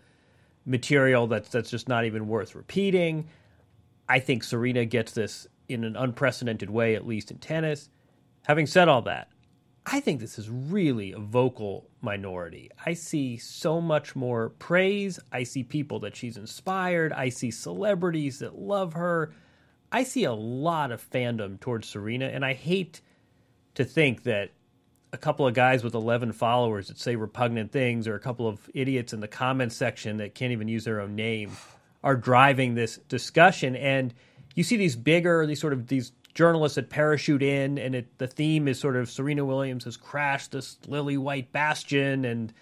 material 0.68 1.26
that's 1.26 1.48
that's 1.48 1.70
just 1.70 1.88
not 1.88 2.04
even 2.04 2.28
worth 2.28 2.54
repeating. 2.54 3.28
I 4.08 4.20
think 4.20 4.44
Serena 4.44 4.84
gets 4.84 5.12
this 5.12 5.46
in 5.68 5.84
an 5.84 5.96
unprecedented 5.96 6.70
way, 6.70 6.94
at 6.94 7.06
least 7.06 7.30
in 7.30 7.38
tennis. 7.38 7.90
Having 8.42 8.66
said 8.66 8.88
all 8.88 9.02
that, 9.02 9.28
I 9.84 10.00
think 10.00 10.20
this 10.20 10.38
is 10.38 10.50
really 10.50 11.12
a 11.12 11.18
vocal 11.18 11.88
minority. 12.00 12.70
I 12.84 12.94
see 12.94 13.36
so 13.36 13.80
much 13.80 14.14
more 14.14 14.50
praise. 14.50 15.18
I 15.32 15.42
see 15.42 15.62
people 15.62 16.00
that 16.00 16.16
she's 16.16 16.36
inspired. 16.36 17.12
I 17.12 17.30
see 17.30 17.50
celebrities 17.50 18.38
that 18.38 18.58
love 18.58 18.94
her. 18.94 19.32
I 19.90 20.04
see 20.04 20.24
a 20.24 20.32
lot 20.32 20.92
of 20.92 21.10
fandom 21.10 21.58
towards 21.58 21.88
Serena, 21.88 22.26
and 22.26 22.44
I 22.44 22.52
hate 22.52 23.00
to 23.74 23.84
think 23.84 24.24
that 24.24 24.50
a 25.12 25.18
couple 25.18 25.46
of 25.46 25.54
guys 25.54 25.82
with 25.82 25.94
11 25.94 26.32
followers 26.32 26.88
that 26.88 26.98
say 26.98 27.16
repugnant 27.16 27.72
things 27.72 28.06
or 28.06 28.14
a 28.14 28.20
couple 28.20 28.46
of 28.46 28.58
idiots 28.74 29.12
in 29.12 29.20
the 29.20 29.28
comments 29.28 29.76
section 29.76 30.18
that 30.18 30.34
can't 30.34 30.52
even 30.52 30.68
use 30.68 30.84
their 30.84 31.00
own 31.00 31.14
name 31.14 31.52
are 32.02 32.16
driving 32.16 32.74
this 32.74 32.98
discussion. 33.08 33.74
And 33.74 34.14
you 34.54 34.62
see 34.62 34.76
these 34.76 34.96
bigger 34.96 35.46
these 35.46 35.60
sort 35.60 35.72
of 35.72 35.86
these 35.86 36.12
journalists 36.34 36.76
that 36.76 36.90
parachute 36.90 37.42
in 37.42 37.78
and 37.78 37.94
it, 37.94 38.18
the 38.18 38.26
theme 38.26 38.68
is 38.68 38.78
sort 38.78 38.96
of 38.96 39.10
Serena 39.10 39.44
Williams 39.44 39.84
has 39.84 39.96
crashed 39.96 40.52
this 40.52 40.78
lily 40.86 41.16
white 41.16 41.52
bastion 41.52 42.24
and 42.24 42.52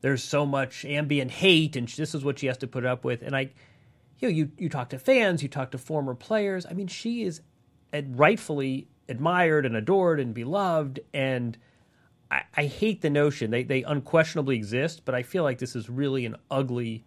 there's 0.00 0.22
so 0.22 0.44
much 0.44 0.84
ambient 0.84 1.30
hate 1.30 1.76
and 1.76 1.88
this 1.88 2.14
is 2.14 2.24
what 2.24 2.38
she 2.38 2.46
has 2.46 2.58
to 2.58 2.66
put 2.66 2.84
up 2.84 3.04
with. 3.04 3.22
And 3.22 3.34
I 3.36 3.50
you 4.18 4.28
know 4.28 4.28
you 4.28 4.50
you 4.58 4.68
talk 4.68 4.90
to 4.90 4.98
fans 4.98 5.42
you 5.42 5.48
talk 5.48 5.70
to 5.70 5.78
former 5.78 6.14
players. 6.14 6.66
I 6.66 6.72
mean 6.74 6.88
she 6.88 7.22
is 7.22 7.40
rightfully 7.92 8.88
admired 9.08 9.66
and 9.66 9.76
adored 9.76 10.20
and 10.20 10.34
beloved. 10.34 11.00
And 11.12 11.56
I, 12.32 12.44
I 12.56 12.64
hate 12.64 13.02
the 13.02 13.10
notion 13.10 13.50
they 13.50 13.62
they 13.62 13.82
unquestionably 13.82 14.56
exist, 14.56 15.02
but 15.04 15.14
I 15.14 15.22
feel 15.22 15.44
like 15.44 15.58
this 15.58 15.76
is 15.76 15.90
really 15.90 16.24
an 16.24 16.36
ugly 16.50 17.04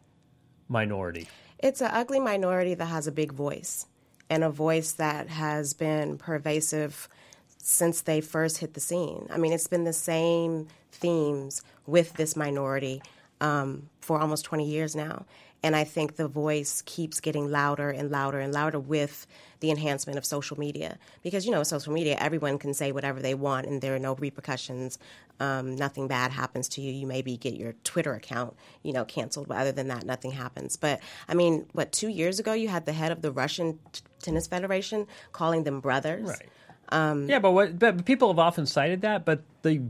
minority. 0.70 1.28
It's 1.60 1.82
an 1.82 1.90
ugly 1.92 2.20
minority 2.20 2.76
that 2.76 2.86
has 2.86 3.08
a 3.08 3.12
big 3.12 3.32
voice 3.32 3.88
and 4.30 4.44
a 4.44 4.50
voice 4.50 4.92
that 4.94 5.30
has 5.30 5.74
been 5.74 6.18
pervasive 6.18 7.10
since 7.58 8.02
they 8.02 8.22
first 8.22 8.60
hit 8.60 8.76
the 8.76 8.80
scene. 8.80 9.28
I 9.32 9.38
mean, 9.38 9.52
it's 9.52 9.68
been 9.68 9.84
the 9.84 9.94
same 9.94 10.68
themes 10.92 11.64
with 11.88 12.14
this 12.14 12.36
minority 12.36 13.02
um, 13.42 13.90
for 14.02 14.20
almost 14.20 14.46
20 14.46 14.68
years 14.68 14.96
now. 14.96 15.26
And 15.66 15.76
I 15.76 15.84
think 15.84 16.16
the 16.16 16.28
voice 16.28 16.84
keeps 16.86 17.20
getting 17.20 17.50
louder 17.50 17.90
and 17.90 18.12
louder 18.12 18.40
and 18.40 18.54
louder 18.54 18.80
with 18.80 19.26
the 19.62 19.72
enhancement 19.72 20.16
of 20.16 20.24
social 20.24 20.60
media. 20.60 21.00
Because, 21.24 21.44
you 21.44 21.52
know, 21.52 21.64
social 21.64 21.92
media, 21.92 22.18
everyone 22.20 22.60
can 22.60 22.76
say 22.76 22.92
whatever 22.92 23.20
they 23.20 23.34
want 23.34 23.66
and 23.66 23.82
there 23.82 23.96
are 23.96 24.00
no 24.00 24.14
repercussions. 24.14 25.00
Um, 25.40 25.76
nothing 25.76 26.08
bad 26.08 26.30
happens 26.32 26.70
to 26.70 26.82
you. 26.82 26.92
You 26.92 27.08
maybe 27.08 27.36
get 27.36 27.56
your 27.56 27.74
Twitter 27.84 28.14
account, 28.14 28.56
you 28.84 28.94
know, 28.94 29.06
canceled, 29.06 29.48
but 29.48 29.58
other 29.58 29.72
than 29.72 29.88
that, 29.88 30.06
nothing 30.06 30.30
happens. 30.30 30.78
But, 30.78 31.00
I 31.28 31.34
mean, 31.34 31.66
what, 31.72 31.92
two 31.92 32.10
years 32.10 32.40
ago, 32.40 32.54
you 32.54 32.68
had 32.68 32.86
the 32.86 32.94
head 32.94 33.12
of 33.12 33.24
the 33.24 33.32
Russian 33.32 33.80
t- 33.92 34.02
Tennis 34.22 34.46
Federation 34.46 35.08
calling 35.32 35.64
them 35.64 35.80
brothers. 35.80 36.28
Right. 36.28 36.50
Um, 36.90 37.28
yeah, 37.28 37.40
but 37.40 37.54
what 37.54 37.80
but 37.80 38.06
people 38.06 38.28
have 38.28 38.38
often 38.38 38.68
cited 38.68 39.02
that, 39.02 39.26
but 39.26 39.42
the 39.64 39.82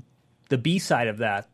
the 0.47 0.57
B 0.57 0.79
side 0.79 1.09
of 1.09 1.17
that, 1.17 1.49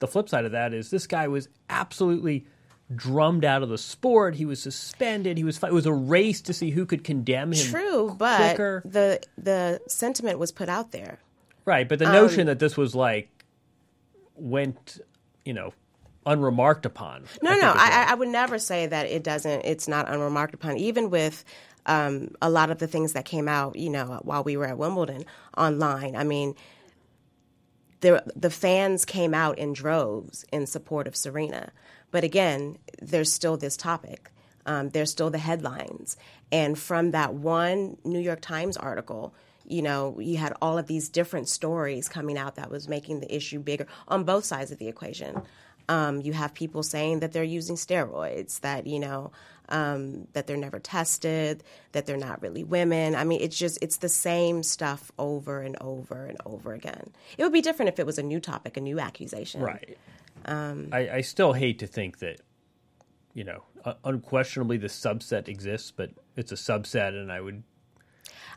the 0.00 0.08
flip 0.08 0.28
side 0.28 0.44
of 0.44 0.50
that 0.50 0.74
is 0.74 0.90
this 0.90 1.06
guy 1.06 1.28
was 1.28 1.48
absolutely– 1.68 2.46
drummed 2.94 3.44
out 3.44 3.62
of 3.62 3.68
the 3.68 3.78
sport. 3.78 4.34
He 4.34 4.44
was 4.44 4.60
suspended. 4.60 5.38
He 5.38 5.44
was 5.44 5.62
it 5.62 5.72
was 5.72 5.86
a 5.86 5.92
race 5.92 6.40
to 6.42 6.52
see 6.52 6.70
who 6.70 6.86
could 6.86 7.04
condemn 7.04 7.52
him. 7.52 7.70
True, 7.70 8.14
but 8.16 8.38
quicker. 8.38 8.82
the 8.84 9.20
the 9.38 9.80
sentiment 9.86 10.38
was 10.38 10.52
put 10.52 10.68
out 10.68 10.92
there. 10.92 11.18
Right, 11.64 11.88
but 11.88 11.98
the 11.98 12.06
um, 12.06 12.12
notion 12.12 12.46
that 12.46 12.58
this 12.58 12.76
was 12.76 12.94
like 12.94 13.44
went, 14.34 14.98
you 15.44 15.52
know, 15.52 15.72
unremarked 16.26 16.86
upon. 16.86 17.24
No, 17.42 17.50
I 17.50 17.56
no, 17.56 17.72
I, 17.76 18.06
I, 18.10 18.14
would 18.14 18.28
never 18.28 18.58
say 18.58 18.86
that 18.86 19.06
it 19.06 19.22
doesn't. 19.22 19.62
It's 19.64 19.86
not 19.86 20.08
unremarked 20.08 20.54
upon, 20.54 20.76
even 20.78 21.10
with. 21.10 21.44
Um, 21.86 22.34
a 22.42 22.50
lot 22.50 22.70
of 22.70 22.78
the 22.78 22.86
things 22.86 23.14
that 23.14 23.24
came 23.24 23.48
out, 23.48 23.74
you 23.74 23.88
know, 23.88 24.20
while 24.22 24.44
we 24.44 24.58
were 24.58 24.66
at 24.66 24.76
Wimbledon 24.76 25.24
online. 25.56 26.14
I 26.14 26.24
mean, 26.24 26.54
the 28.00 28.22
the 28.36 28.50
fans 28.50 29.06
came 29.06 29.32
out 29.32 29.58
in 29.58 29.72
droves 29.72 30.44
in 30.52 30.66
support 30.66 31.06
of 31.06 31.16
Serena. 31.16 31.72
But 32.10 32.24
again, 32.24 32.78
there's 33.00 33.32
still 33.32 33.56
this 33.56 33.76
topic. 33.76 34.30
Um, 34.66 34.90
there's 34.90 35.10
still 35.10 35.30
the 35.30 35.38
headlines. 35.38 36.16
And 36.52 36.78
from 36.78 37.12
that 37.12 37.34
one 37.34 37.96
New 38.04 38.18
York 38.18 38.40
Times 38.40 38.76
article, 38.76 39.34
you 39.66 39.82
know, 39.82 40.18
you 40.18 40.36
had 40.36 40.52
all 40.60 40.78
of 40.78 40.86
these 40.86 41.08
different 41.08 41.48
stories 41.48 42.08
coming 42.08 42.36
out 42.36 42.56
that 42.56 42.70
was 42.70 42.88
making 42.88 43.20
the 43.20 43.34
issue 43.34 43.60
bigger 43.60 43.86
on 44.08 44.24
both 44.24 44.44
sides 44.44 44.70
of 44.70 44.78
the 44.78 44.88
equation. 44.88 45.42
Um, 45.88 46.20
you 46.20 46.32
have 46.32 46.54
people 46.54 46.82
saying 46.82 47.20
that 47.20 47.32
they're 47.32 47.42
using 47.42 47.76
steroids, 47.76 48.60
that, 48.60 48.86
you 48.86 49.00
know, 49.00 49.32
um, 49.68 50.26
that 50.34 50.46
they're 50.46 50.56
never 50.56 50.78
tested, 50.78 51.64
that 51.92 52.06
they're 52.06 52.16
not 52.16 52.42
really 52.42 52.64
women. 52.64 53.14
I 53.14 53.24
mean, 53.24 53.40
it's 53.40 53.56
just, 53.56 53.78
it's 53.82 53.98
the 53.98 54.08
same 54.08 54.62
stuff 54.62 55.10
over 55.18 55.62
and 55.62 55.76
over 55.80 56.26
and 56.26 56.38
over 56.44 56.72
again. 56.72 57.10
It 57.38 57.44
would 57.44 57.52
be 57.52 57.62
different 57.62 57.88
if 57.88 57.98
it 57.98 58.06
was 58.06 58.18
a 58.18 58.22
new 58.22 58.40
topic, 58.40 58.76
a 58.76 58.80
new 58.80 59.00
accusation. 59.00 59.62
Right. 59.62 59.96
Um, 60.50 60.88
I, 60.90 61.08
I, 61.08 61.20
still 61.20 61.52
hate 61.52 61.78
to 61.78 61.86
think 61.86 62.18
that, 62.18 62.40
you 63.34 63.44
know, 63.44 63.62
uh, 63.84 63.94
unquestionably 64.04 64.78
the 64.78 64.88
subset 64.88 65.46
exists, 65.46 65.92
but 65.92 66.10
it's 66.36 66.50
a 66.50 66.56
subset, 66.56 67.08
and 67.10 67.30
I 67.30 67.40
would. 67.40 67.62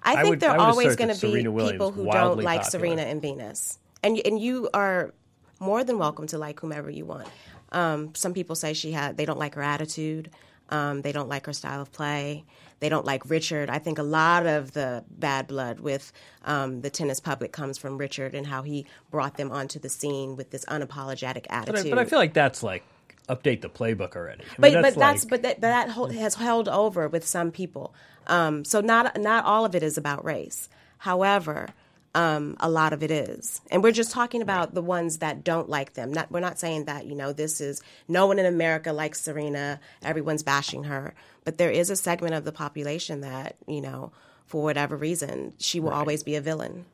I 0.02 0.24
think 0.24 0.40
there 0.40 0.50
are 0.50 0.58
always 0.58 0.96
going 0.96 1.16
to 1.16 1.22
be 1.22 1.44
people 1.44 1.92
who 1.92 2.06
don't 2.12 2.42
like 2.42 2.64
popular. 2.64 2.88
Serena 2.88 3.02
and 3.04 3.22
Venus, 3.22 3.78
and 4.02 4.20
and 4.26 4.40
you 4.42 4.70
are 4.74 5.14
more 5.60 5.84
than 5.84 6.00
welcome 6.00 6.26
to 6.28 6.40
like 6.40 6.60
whomever 6.60 6.90
you 6.90 7.06
want. 7.06 7.28
Um, 7.72 8.16
some 8.16 8.34
people 8.34 8.56
say 8.56 8.74
she 8.74 8.92
had 8.92 9.16
they 9.16 9.26
don't 9.26 9.40
like 9.40 9.54
her 9.54 9.62
attitude. 9.62 10.32
Um, 10.70 11.02
they 11.02 11.12
don't 11.12 11.30
like 11.30 11.46
her 11.46 11.54
style 11.54 11.82
of 11.82 11.92
play. 11.92 12.46
They 12.80 12.90
don't 12.90 13.06
like 13.06 13.30
Richard. 13.30 13.70
I 13.70 13.80
think 13.80 13.98
a 13.98 14.04
lot 14.04 14.46
of 14.46 14.74
the 14.74 15.06
bad 15.10 15.48
blood 15.48 15.80
with 15.80 16.12
um, 16.44 16.82
the 16.82 16.90
tennis 16.90 17.20
public 17.20 17.52
comes 17.52 17.78
from 17.78 17.98
Richard 17.98 18.34
and 18.36 18.48
how 18.48 18.64
he 18.64 18.86
brought 19.12 19.38
them 19.38 19.52
onto 19.52 19.80
the 19.80 19.90
scene 19.90 20.36
with 20.36 20.50
this 20.50 20.66
unapologetic 20.66 21.46
attitude. 21.50 21.84
But 21.84 21.88
I, 21.88 21.90
but 21.90 22.00
I 22.00 22.06
feel 22.06 22.20
like 22.20 22.34
that's 22.34 22.64
like 22.64 22.84
update 23.30 23.62
the 23.62 23.70
playbook 23.70 24.16
already. 24.16 24.44
I 24.44 24.56
but 24.60 24.74
that's 24.74 24.96
but 24.96 25.00
that's 25.00 25.24
like... 25.24 25.30
but 25.30 25.42
that, 25.44 25.62
that 25.62 25.90
has 26.16 26.36
held 26.36 26.68
over 26.68 27.08
with 27.08 27.26
some 27.26 27.52
people. 27.52 27.94
Um, 28.28 28.66
so 28.66 28.82
not 28.82 29.20
not 29.20 29.46
all 29.46 29.66
of 29.66 29.76
it 29.76 29.84
is 29.84 29.98
about 29.98 30.26
race. 30.26 30.70
However, 31.00 31.70
um, 32.16 32.56
a 32.60 32.70
lot 32.70 32.94
of 32.94 33.02
it 33.02 33.12
is. 33.12 33.62
And 33.72 33.82
we're 33.82 33.92
just 33.92 34.12
talking 34.12 34.42
about 34.42 34.74
the 34.74 34.82
ones 34.82 35.18
that 35.20 35.44
don't 35.44 35.70
like 35.70 35.94
them. 35.94 36.14
Not, 36.14 36.32
we're 36.32 36.40
not 36.40 36.60
saying 36.60 36.86
that, 36.86 37.06
you 37.06 37.16
know, 37.16 37.34
this 37.34 37.60
is 37.60 37.82
no 38.08 38.28
one 38.28 38.40
in 38.40 38.46
America 38.46 38.94
likes 38.94 39.22
Serena, 39.22 39.80
everyone's 40.04 40.44
bashing 40.44 40.84
her. 40.86 41.16
But 41.44 41.58
there 41.58 41.72
is 41.72 41.90
a 41.90 41.96
segment 41.96 42.36
of 42.36 42.46
the 42.46 42.52
population 42.52 43.22
that, 43.22 43.56
you 43.68 43.82
know, 43.82 44.12
for 44.46 44.64
whatever 44.64 44.96
reason, 44.96 45.54
she 45.58 45.80
will 45.80 45.90
right. 45.90 45.98
always 45.98 46.24
be 46.24 46.36
a 46.36 46.42
villain. 46.42 46.86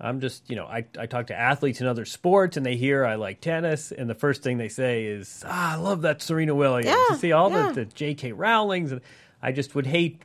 I'm 0.00 0.20
just, 0.20 0.48
you 0.50 0.56
know, 0.56 0.64
I, 0.64 0.84
I 0.98 1.06
talk 1.06 1.28
to 1.28 1.38
athletes 1.38 1.80
in 1.80 1.86
other 1.86 2.04
sports 2.04 2.56
and 2.56 2.66
they 2.66 2.76
hear 2.76 3.04
I 3.04 3.14
like 3.14 3.40
tennis, 3.40 3.92
and 3.92 4.10
the 4.10 4.16
first 4.16 4.42
thing 4.42 4.58
they 4.58 4.68
say 4.68 5.04
is, 5.04 5.44
ah, 5.46 5.74
I 5.74 5.76
love 5.76 6.02
that 6.02 6.20
Serena 6.20 6.56
Williams. 6.56 6.86
Yeah, 6.86 7.04
you 7.10 7.16
see 7.18 7.30
all 7.30 7.52
yeah. 7.52 7.68
the, 7.68 7.74
the 7.74 7.84
J.K. 7.84 8.32
Rowlings. 8.32 8.90
And 8.90 9.00
I 9.40 9.52
just 9.52 9.76
would 9.76 9.86
hate 9.86 10.22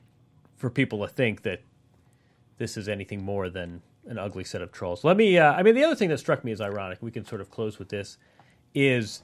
for 0.56 0.72
people 0.72 1.06
to 1.06 1.08
think 1.08 1.44
that 1.44 1.62
this 2.58 2.76
is 2.76 2.90
anything 2.90 3.22
more 3.22 3.50
than 3.50 3.84
an 4.08 4.18
ugly 4.18 4.44
set 4.44 4.62
of 4.62 4.72
trolls. 4.72 5.04
Let 5.04 5.18
me. 5.18 5.38
Uh, 5.38 5.54
I 5.54 5.64
mean, 5.64 5.76
the 5.76 5.84
other 5.84 5.96
thing 5.96 6.10
that 6.10 6.20
struck 6.20 6.44
me 6.44 6.52
as 6.52 6.62
ironic. 6.62 7.00
We 7.02 7.12
can 7.12 7.26
sort 7.26 7.42
of 7.42 7.50
close 7.50 7.80
with 7.80 7.90
this. 7.90 8.18
Is 8.74 9.24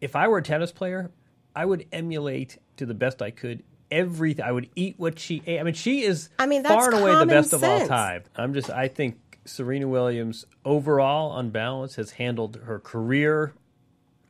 if 0.00 0.14
I 0.16 0.28
were 0.28 0.38
a 0.38 0.42
tennis 0.42 0.72
player, 0.72 1.10
I 1.54 1.64
would 1.64 1.86
emulate 1.92 2.58
to 2.76 2.86
the 2.86 2.94
best 2.94 3.22
I 3.22 3.30
could 3.30 3.62
everything. 3.90 4.44
I 4.44 4.52
would 4.52 4.68
eat 4.76 4.94
what 4.98 5.18
she 5.18 5.42
ate. 5.46 5.60
I 5.60 5.62
mean, 5.62 5.74
she 5.74 6.02
is. 6.02 6.28
I 6.38 6.46
mean, 6.46 6.64
far 6.64 6.90
and 6.90 7.00
away 7.00 7.14
the 7.14 7.26
best 7.26 7.50
sense. 7.50 7.62
of 7.62 7.68
all 7.68 7.86
time. 7.86 8.24
I'm 8.36 8.54
just. 8.54 8.70
I 8.70 8.88
think 8.88 9.18
Serena 9.44 9.88
Williams, 9.88 10.44
overall, 10.64 11.30
on 11.30 11.50
balance, 11.50 11.96
has 11.96 12.12
handled 12.12 12.60
her 12.64 12.78
career 12.78 13.54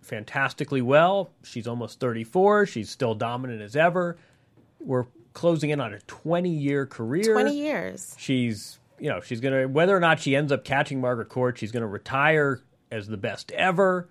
fantastically 0.00 0.82
well. 0.82 1.30
She's 1.42 1.68
almost 1.68 2.00
34. 2.00 2.66
She's 2.66 2.90
still 2.90 3.14
dominant 3.14 3.60
as 3.60 3.76
ever. 3.76 4.16
We're 4.80 5.06
closing 5.34 5.70
in 5.70 5.80
on 5.80 5.92
a 5.92 6.00
20 6.00 6.48
year 6.48 6.86
career. 6.86 7.32
20 7.32 7.54
years. 7.54 8.14
She's, 8.18 8.78
you 9.00 9.08
know, 9.08 9.20
she's 9.20 9.40
going 9.40 9.54
to, 9.54 9.66
whether 9.66 9.96
or 9.96 10.00
not 10.00 10.20
she 10.20 10.36
ends 10.36 10.52
up 10.52 10.64
catching 10.64 11.00
Margaret 11.00 11.28
Court, 11.28 11.58
she's 11.58 11.72
going 11.72 11.82
to 11.82 11.86
retire 11.88 12.62
as 12.90 13.06
the 13.06 13.16
best 13.16 13.52
ever. 13.52 14.08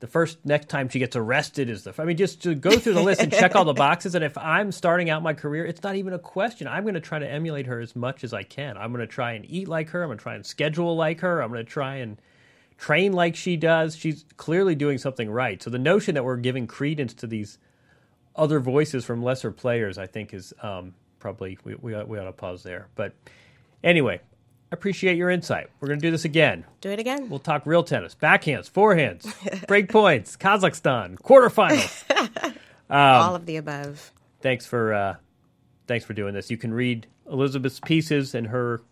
The 0.00 0.08
first 0.08 0.44
next 0.44 0.68
time 0.68 0.88
she 0.88 0.98
gets 0.98 1.14
arrested 1.14 1.70
is 1.70 1.84
the. 1.84 1.94
I 1.96 2.04
mean, 2.04 2.16
just 2.16 2.42
to 2.42 2.56
go 2.56 2.76
through 2.76 2.94
the 2.94 3.02
list 3.02 3.20
and 3.20 3.30
check 3.30 3.54
all 3.54 3.64
the 3.64 3.72
boxes. 3.74 4.16
And 4.16 4.24
if 4.24 4.36
I'm 4.36 4.72
starting 4.72 5.10
out 5.10 5.22
my 5.22 5.32
career, 5.32 5.64
it's 5.64 5.82
not 5.84 5.94
even 5.94 6.12
a 6.12 6.18
question. 6.18 6.66
I'm 6.66 6.82
going 6.82 6.94
to 6.94 7.00
try 7.00 7.20
to 7.20 7.30
emulate 7.30 7.66
her 7.66 7.78
as 7.78 7.94
much 7.94 8.24
as 8.24 8.34
I 8.34 8.42
can. 8.42 8.76
I'm 8.76 8.90
going 8.92 9.06
to 9.06 9.12
try 9.12 9.34
and 9.34 9.48
eat 9.48 9.68
like 9.68 9.90
her. 9.90 10.02
I'm 10.02 10.08
going 10.08 10.18
to 10.18 10.22
try 10.22 10.34
and 10.34 10.44
schedule 10.44 10.96
like 10.96 11.20
her. 11.20 11.40
I'm 11.40 11.52
going 11.52 11.64
to 11.64 11.70
try 11.70 11.96
and 11.96 12.20
train 12.78 13.12
like 13.12 13.36
she 13.36 13.56
does. 13.56 13.94
She's 13.94 14.24
clearly 14.36 14.74
doing 14.74 14.98
something 14.98 15.30
right. 15.30 15.62
So 15.62 15.70
the 15.70 15.78
notion 15.78 16.16
that 16.16 16.24
we're 16.24 16.36
giving 16.36 16.66
credence 16.66 17.14
to 17.14 17.28
these 17.28 17.58
other 18.34 18.58
voices 18.58 19.04
from 19.04 19.22
lesser 19.22 19.52
players, 19.52 19.98
I 19.98 20.08
think, 20.08 20.34
is 20.34 20.52
um, 20.62 20.94
probably 21.20 21.58
we, 21.62 21.76
we 21.76 21.94
we 22.02 22.18
ought 22.18 22.24
to 22.24 22.32
pause 22.32 22.64
there. 22.64 22.88
But 22.96 23.14
anyway, 23.84 24.20
I 24.70 24.74
appreciate 24.74 25.16
your 25.16 25.30
insight. 25.30 25.68
We're 25.80 25.88
going 25.88 26.00
to 26.00 26.06
do 26.06 26.10
this 26.10 26.24
again. 26.24 26.64
Do 26.80 26.90
it 26.90 26.98
again. 26.98 27.28
We'll 27.28 27.38
talk 27.38 27.66
real 27.66 27.84
tennis, 27.84 28.14
backhands, 28.14 28.70
forehands, 28.70 29.66
break 29.66 29.90
points, 29.90 30.36
Kazakhstan, 30.36 31.16
quarterfinals. 31.16 32.54
Um, 32.90 32.98
All 32.98 33.34
of 33.34 33.46
the 33.46 33.56
above. 33.56 34.12
Thanks 34.42 34.66
for 34.66 34.92
uh, 34.92 35.14
thanks 35.86 36.04
for 36.04 36.12
doing 36.12 36.34
this. 36.34 36.50
You 36.50 36.58
can 36.58 36.74
read 36.74 37.06
Elizabeth's 37.30 37.80
pieces 37.80 38.34
and 38.34 38.48
her 38.48 38.82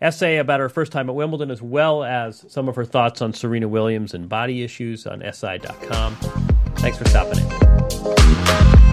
essay 0.00 0.38
about 0.38 0.58
her 0.58 0.68
first 0.68 0.90
time 0.90 1.08
at 1.08 1.14
Wimbledon, 1.14 1.52
as 1.52 1.62
well 1.62 2.02
as 2.02 2.44
some 2.48 2.68
of 2.68 2.74
her 2.74 2.84
thoughts 2.84 3.22
on 3.22 3.32
Serena 3.32 3.68
Williams 3.68 4.14
and 4.14 4.28
body 4.28 4.64
issues 4.64 5.06
on 5.06 5.22
SI.com. 5.32 6.16
Thanks 6.76 6.98
for 6.98 7.08
stopping 7.08 7.38
in. 7.38 8.85